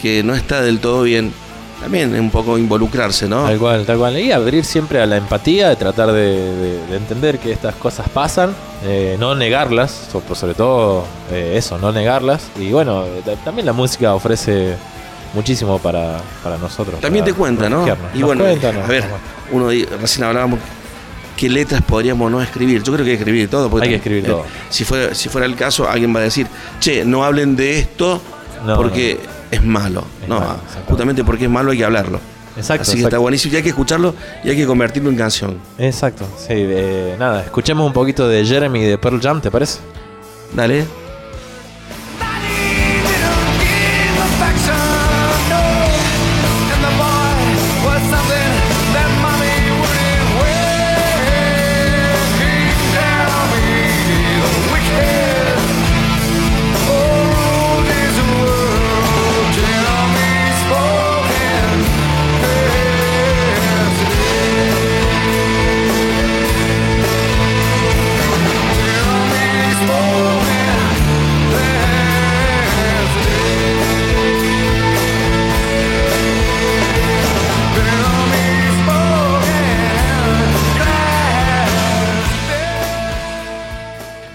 [0.00, 1.32] que no está del todo bien,
[1.80, 3.44] también un poco involucrarse, ¿no?
[3.44, 4.18] Tal cual, tal cual.
[4.18, 8.08] Y abrir siempre a la empatía, de tratar de, de- de entender que estas cosas
[8.08, 12.48] pasan, eh, no negarlas, sobre todo eh, eso, no negarlas.
[12.58, 14.74] Y bueno, eh, ta- también la música ofrece
[15.34, 17.00] muchísimo para, para nosotros.
[17.00, 17.86] También para te cuenta, ¿no?
[18.14, 19.04] Y Nos bueno, cuenta, nos- a ver,
[19.52, 19.68] uno
[20.00, 20.58] recién hablábamos
[21.36, 22.82] qué letras podríamos no escribir.
[22.82, 23.70] Yo creo que hay que escribir todo.
[23.70, 24.44] porque Hay que escribir todo.
[24.68, 26.46] Si fuera, si fuera el caso, alguien va a decir,
[26.80, 28.20] che, no hablen de esto
[28.66, 29.18] No, porque
[29.50, 30.04] es malo.
[30.22, 32.20] Es no, malo, justamente porque es malo hay que hablarlo.
[32.56, 33.16] Exacto, Así que exacto.
[33.16, 35.58] está buenísimo y hay que escucharlo y hay que convertirlo en canción.
[35.78, 36.48] Exacto, sí.
[36.50, 39.78] eh, nada, escuchemos un poquito de Jeremy de Pearl Jam, ¿te parece?
[40.52, 40.84] Dale.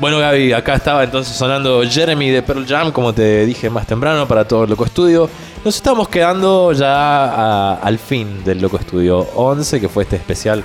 [0.05, 4.27] Bueno, Gaby, acá estaba entonces sonando Jeremy de Pearl Jam, como te dije más temprano,
[4.27, 5.27] para todo el Loco Estudio.
[5.63, 6.93] Nos estamos quedando ya
[7.25, 10.63] a- al fin del Loco Estudio 11, que fue este especial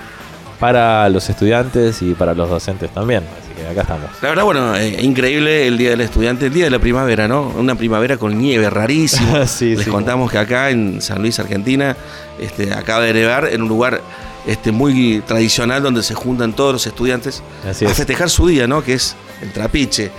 [0.58, 3.22] para los estudiantes y para los docentes también.
[3.42, 4.10] Así que acá estamos.
[4.20, 7.50] La verdad, bueno, eh, increíble el Día del Estudiante, el Día de la Primavera, ¿no?
[7.56, 9.38] Una primavera con nieve, rarísimo.
[9.46, 9.90] Sí, Les sí.
[9.90, 11.96] contamos que acá en San Luis, Argentina,
[12.38, 14.02] este, acaba de nevar en un lugar
[14.46, 17.96] este, muy tradicional donde se juntan todos los estudiantes Así a es.
[17.96, 18.82] festejar su día, ¿no?
[18.82, 20.10] Que es el trapiche.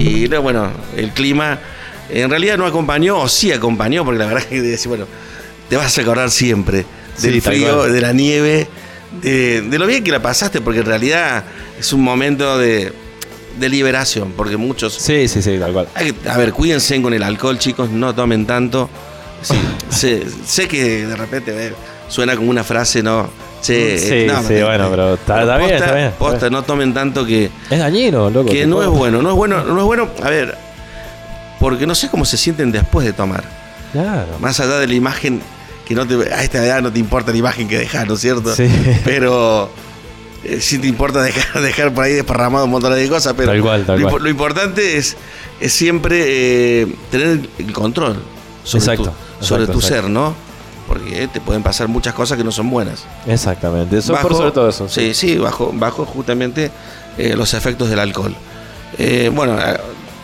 [0.00, 1.58] Y no, bueno, el clima
[2.10, 5.06] en realidad no acompañó, o sí acompañó, porque la verdad que decir, bueno,
[5.68, 6.84] te vas a acordar siempre
[7.20, 8.66] del Sí, frío, de la nieve,
[9.22, 11.44] de, de lo bien que la pasaste, porque en realidad
[11.78, 12.92] es un momento de,
[13.60, 14.94] de liberación, porque muchos...
[14.94, 15.88] Sí, sí, sí, tal cual.
[15.94, 18.88] Hay que- a ver, cuídense con el alcohol, chicos, no tomen tanto.
[19.42, 19.54] Sí,
[19.90, 21.72] sé, sé que de repente eh,
[22.08, 23.30] suena como una frase, ¿no?
[23.62, 26.12] Che, Sí, no, sí, bueno, pero está- está bien, posta- está bien.
[26.18, 28.50] posta, no tomen tanto que, Es dañino, loco.
[28.50, 30.56] que no es bueno, no es bueno, no es bueno, a ver,
[31.58, 33.42] porque no sé cómo se sienten después de tomar.
[33.92, 34.28] Claro.
[34.38, 35.40] Más allá de la imagen,
[35.86, 38.20] que no te, a esta edad no te importa la imagen que dejas, ¿no es
[38.20, 38.54] cierto?
[38.54, 38.68] Sí.
[39.04, 39.70] Pero
[40.44, 43.60] eh, sí te importa dejar, dejar por ahí desparramado un montón de cosas, pero Tal
[43.60, 44.22] cual, tal lo, cual.
[44.22, 45.16] lo importante es,
[45.58, 46.22] es siempre
[46.82, 48.22] eh, tener el control
[48.62, 50.02] sobre Exacto, tu, sobre exacto, tu exacto.
[50.02, 50.34] ser, ¿no?
[50.88, 53.04] Porque eh, te pueden pasar muchas cosas que no son buenas.
[53.26, 53.98] Exactamente.
[53.98, 54.88] Eso Bajo- por sobre todo eso.
[54.88, 56.70] Sí, sí, bajo, bajo justamente
[57.18, 58.34] eh, los efectos del alcohol.
[58.98, 59.56] Eh, bueno,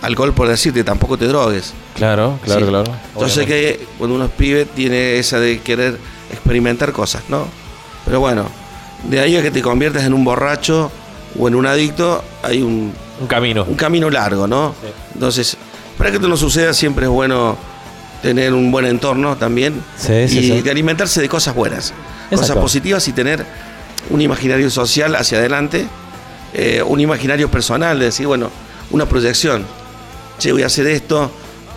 [0.02, 1.74] alcohol por decirte, tampoco te drogues.
[1.96, 2.66] Claro, claro, Sí.
[2.70, 2.84] claro.
[3.20, 3.46] Yo sé Obviamente.
[3.78, 5.98] que cuando uno es pibe tiene esa de querer
[6.32, 7.46] experimentar cosas, ¿no?
[8.06, 8.46] Pero bueno,
[9.04, 10.90] de ahí a que te conviertas en un borracho
[11.38, 13.64] o en un adicto, hay un, Un camino.
[13.68, 14.74] un camino largo, ¿no?
[15.12, 15.56] Entonces,
[15.98, 17.56] para que esto no suceda, siempre es bueno
[18.24, 20.62] tener un buen entorno también Sí, sí, y sí.
[20.62, 21.92] de alimentarse de cosas buenas,
[22.30, 23.44] cosas positivas y tener
[24.08, 25.86] un imaginario social hacia adelante,
[26.54, 28.50] eh, un imaginario personal, de decir, bueno,
[28.92, 29.66] una proyección.
[30.38, 31.30] Che, voy a hacer esto,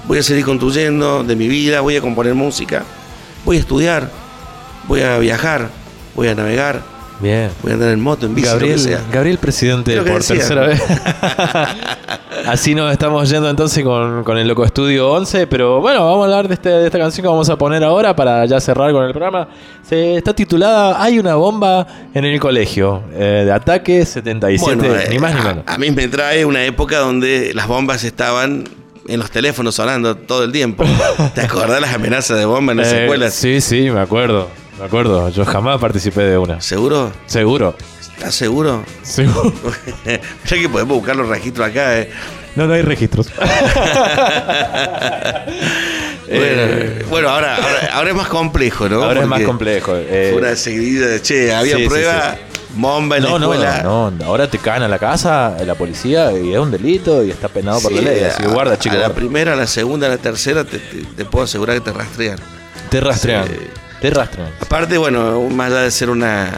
[0.07, 2.85] voy a seguir construyendo de mi vida, voy a componer música,
[3.43, 4.09] voy a estudiar,
[4.87, 5.69] voy a viajar,
[6.15, 6.81] voy a navegar,
[7.20, 7.49] Bien.
[7.63, 9.01] voy a andar en moto, en bici, Gabriel, lo que sea.
[9.11, 10.36] Gabriel presidente lo que por decía.
[10.38, 10.82] tercera vez.
[12.45, 16.26] Así nos estamos yendo entonces con, con el Loco Estudio 11, pero bueno, vamos a
[16.26, 19.03] hablar de, este- de esta canción que vamos a poner ahora para ya cerrar con
[19.03, 19.47] el programa.
[19.88, 25.07] Se está titulada Hay una bomba en el colegio, eh, de ataque 77, Bueno, eh,
[25.09, 25.63] ni más ni a- menos.
[25.68, 28.63] A, mí me trae una época donde las bombas estaban
[29.07, 30.84] en los teléfonos sonando todo el tiempo.
[31.36, 33.34] ¿Te acordás las amenazas de bomba en las Eh, escuelas?
[33.34, 34.47] Sí, sí, me acuerdo,
[34.80, 35.30] me acuerdo.
[35.30, 36.61] Yo jamás participé de una.
[36.61, 37.11] ¿Seguro?
[37.25, 37.75] Seguro.
[38.17, 38.84] ¿Estás seguro?
[39.03, 39.53] Seguro.
[40.05, 41.99] Mira que podemos buscar los registros acá.
[41.99, 42.09] eh.
[42.55, 43.30] No, no hay registros.
[46.30, 49.01] Bueno, bueno, ahora, ahora, ahora es más complejo, ¿no?
[49.01, 49.93] Eh, Ahora es más complejo.
[49.95, 52.36] eh, Fue una seguidilla de, che, había sí, sí, prueba,
[52.75, 53.82] bomba en No, la no, escuela.
[53.84, 57.47] no, ahora te caen a la casa la policía y es un delito y está
[57.47, 58.23] penado por la ley.
[58.25, 58.73] Así que guarda.
[58.73, 59.15] A la guarda.
[59.15, 62.39] primera, a la segunda, a la tercera, te, te- te puedo asegurar que te rastrean.
[62.89, 63.45] Te rastrean.
[64.01, 64.49] Te rastrean.
[64.61, 66.51] Aparte, bueno, más allá de ser una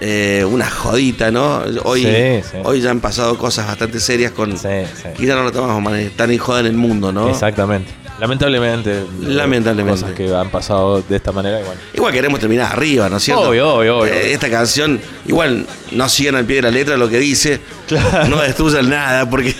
[0.00, 1.60] eh, una jodita, ¿no?
[1.84, 2.58] Hoy, Sí, sí.
[2.64, 5.08] hoy ya han pasado cosas bastante serias con Sí, sí.
[5.16, 7.28] que ya no lo tomamos man- tan en el mundo, ¿no?
[7.28, 7.90] Exactamente.
[8.20, 9.04] Lamentablemente.
[9.22, 10.00] Lamentablemente.
[10.02, 11.76] Cosas que han pasado de esta manera igual.
[11.94, 13.48] Igual queremos terminar arriba, ¿no es cierto?
[13.48, 14.12] Obvio, obvio, obvio.
[14.14, 17.60] Eh, esta canción, igual no sigan al pie de la letra lo que dice,
[18.28, 19.54] no destruyan nada, porque,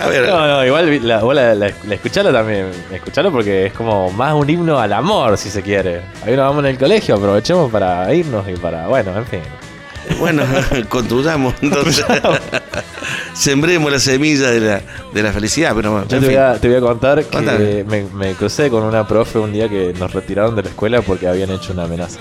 [0.00, 2.70] a ver, No, no, igual la, vos la, la, la escuchalo también.
[2.92, 6.02] Escuchalo porque es como más un himno al amor, si se quiere.
[6.24, 8.86] Ahí nos vamos en el colegio, aprovechemos para irnos y para.
[8.88, 9.40] Bueno, en fin.
[10.18, 10.42] bueno,
[10.88, 12.04] construyamos, entonces,
[13.34, 14.80] sembremos la semilla de la,
[15.12, 18.70] de la felicidad, pero Yo te voy, a, te voy a contar que me crucé
[18.70, 21.84] con una profe un día que nos retiraron de la escuela porque habían hecho una
[21.84, 22.20] amenaza.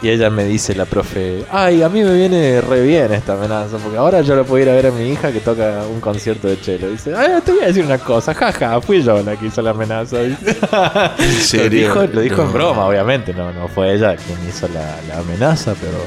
[0.00, 3.78] Y ella me dice, la profe, ay, a mí me viene re bien esta amenaza,
[3.78, 6.46] porque ahora yo la puedo ir a ver a mi hija que toca un concierto
[6.46, 6.88] de chelo.
[6.88, 9.70] Dice, ay, te voy a decir una cosa, jaja, fui yo la que hizo la
[9.70, 10.18] amenaza.
[10.22, 10.56] dice.
[10.62, 11.88] Lo serio?
[11.88, 15.74] dijo, lo dijo en broma, obviamente, no, no fue ella quien hizo la, la amenaza,
[15.80, 15.98] pero,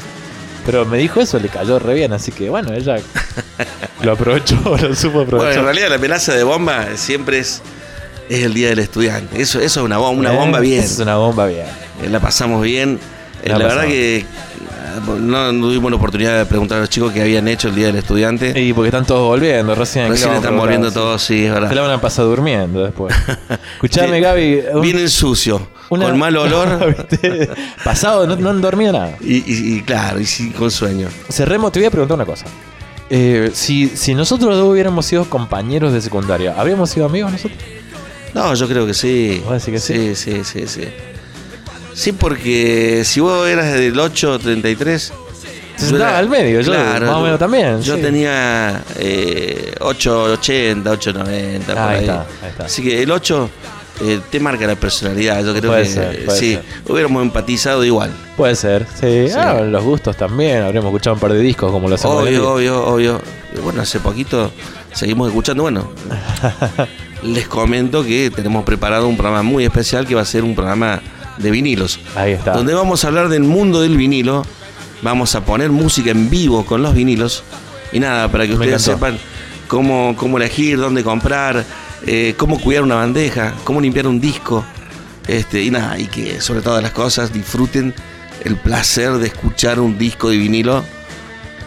[0.65, 2.95] pero me dijo eso, le cayó re bien, así que bueno, ella
[4.03, 5.63] lo aprovechó, lo supo Bueno, en aprovechar.
[5.65, 7.61] realidad la amenaza de bomba siempre es,
[8.29, 9.41] es el día del estudiante.
[9.41, 10.81] Eso, eso es una bomba, una Eh, bomba bien.
[10.81, 11.65] Es una bomba bien.
[12.01, 12.97] Eh, la pasamos bien.
[13.43, 14.25] Eh, La la verdad que
[15.19, 17.87] no, no tuvimos la oportunidad de preguntar a los chicos qué habían hecho el día
[17.87, 18.59] del estudiante.
[18.61, 20.05] Y porque están todos volviendo, recién.
[20.05, 21.81] ¿qué Recién están volviendo todos, sí, es Se la verdad.
[21.83, 23.15] van a pasar durmiendo después.
[23.75, 24.21] Escuchame, Sí.
[24.21, 24.61] Gaby.
[24.73, 27.07] un- Vienen sucio, una- con mal olor.
[27.83, 29.15] Pasado, no, no han dormido nada.
[29.21, 31.07] y, y- y claro, y sí, con sueño.
[31.29, 32.45] Cerremos, te voy a preguntar una cosa.
[33.09, 37.59] Eh, si, si nosotros dos hubiéramos sido compañeros de secundaria, ¿habríamos sido amigos nosotros?
[38.33, 39.41] No, yo creo que sí.
[39.45, 40.15] ¿Vos decís que sí?
[40.15, 40.67] Sí, sí, sí.
[40.67, 40.87] Sí,
[42.17, 45.13] porque si vos eras del 833,
[45.75, 47.81] Se sentaba al medio, yo más o menos también.
[47.81, 48.01] Yo sí.
[48.01, 51.99] tenía eh, 8.80, 8.90, por Ahí ahí.
[52.01, 52.65] está, ahí está.
[52.65, 53.49] Así que el 8
[54.03, 55.43] eh, te marca la personalidad.
[55.43, 56.63] Yo creo Puede que ser, puede sí, ser.
[56.87, 58.11] hubiéramos empatizado igual.
[58.37, 59.27] Puede ser, sí.
[59.29, 59.35] Sí.
[59.37, 60.61] Ah, los gustos también.
[60.63, 62.23] Habremos escuchado un par de discos como lo hacemos.
[62.23, 63.21] Obvio, obvio, obvio.
[63.63, 64.51] Bueno, hace poquito
[64.93, 65.63] seguimos escuchando.
[65.63, 65.91] Bueno,
[67.23, 71.01] les comento que tenemos preparado un programa muy especial que va a ser un programa
[71.37, 71.99] de vinilos.
[72.15, 72.53] Ahí está.
[72.53, 74.45] Donde vamos a hablar del mundo del vinilo.
[75.01, 77.43] Vamos a poner música en vivo con los vinilos.
[77.91, 79.05] Y nada, para que Me ustedes encantó.
[79.05, 79.19] sepan
[79.67, 81.65] cómo, cómo elegir, dónde comprar,
[82.05, 84.63] eh, cómo cuidar una bandeja, cómo limpiar un disco.
[85.27, 87.93] Este, y nada, y que sobre todas las cosas disfruten
[88.43, 90.83] el placer de escuchar un disco de vinilo.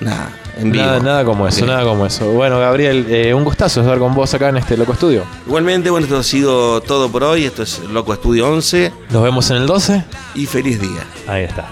[0.01, 0.85] Nada, en vivo.
[0.85, 1.65] Nada, nada como eso, Sí.
[1.67, 2.27] nada como eso.
[2.33, 5.25] Bueno, Gabriel, eh, un gustazo estar con vos acá en este Loco Estudio.
[5.47, 7.45] Igualmente, bueno, esto ha sido todo por hoy.
[7.45, 10.05] Esto es Loco Estudio 11 Nos vemos en el 12.
[10.35, 11.05] y feliz día.
[11.27, 11.69] Ahí está.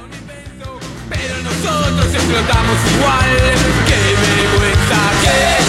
[1.08, 3.30] Pero nosotros explotamos igual.
[3.86, 5.61] Que vergüenza, que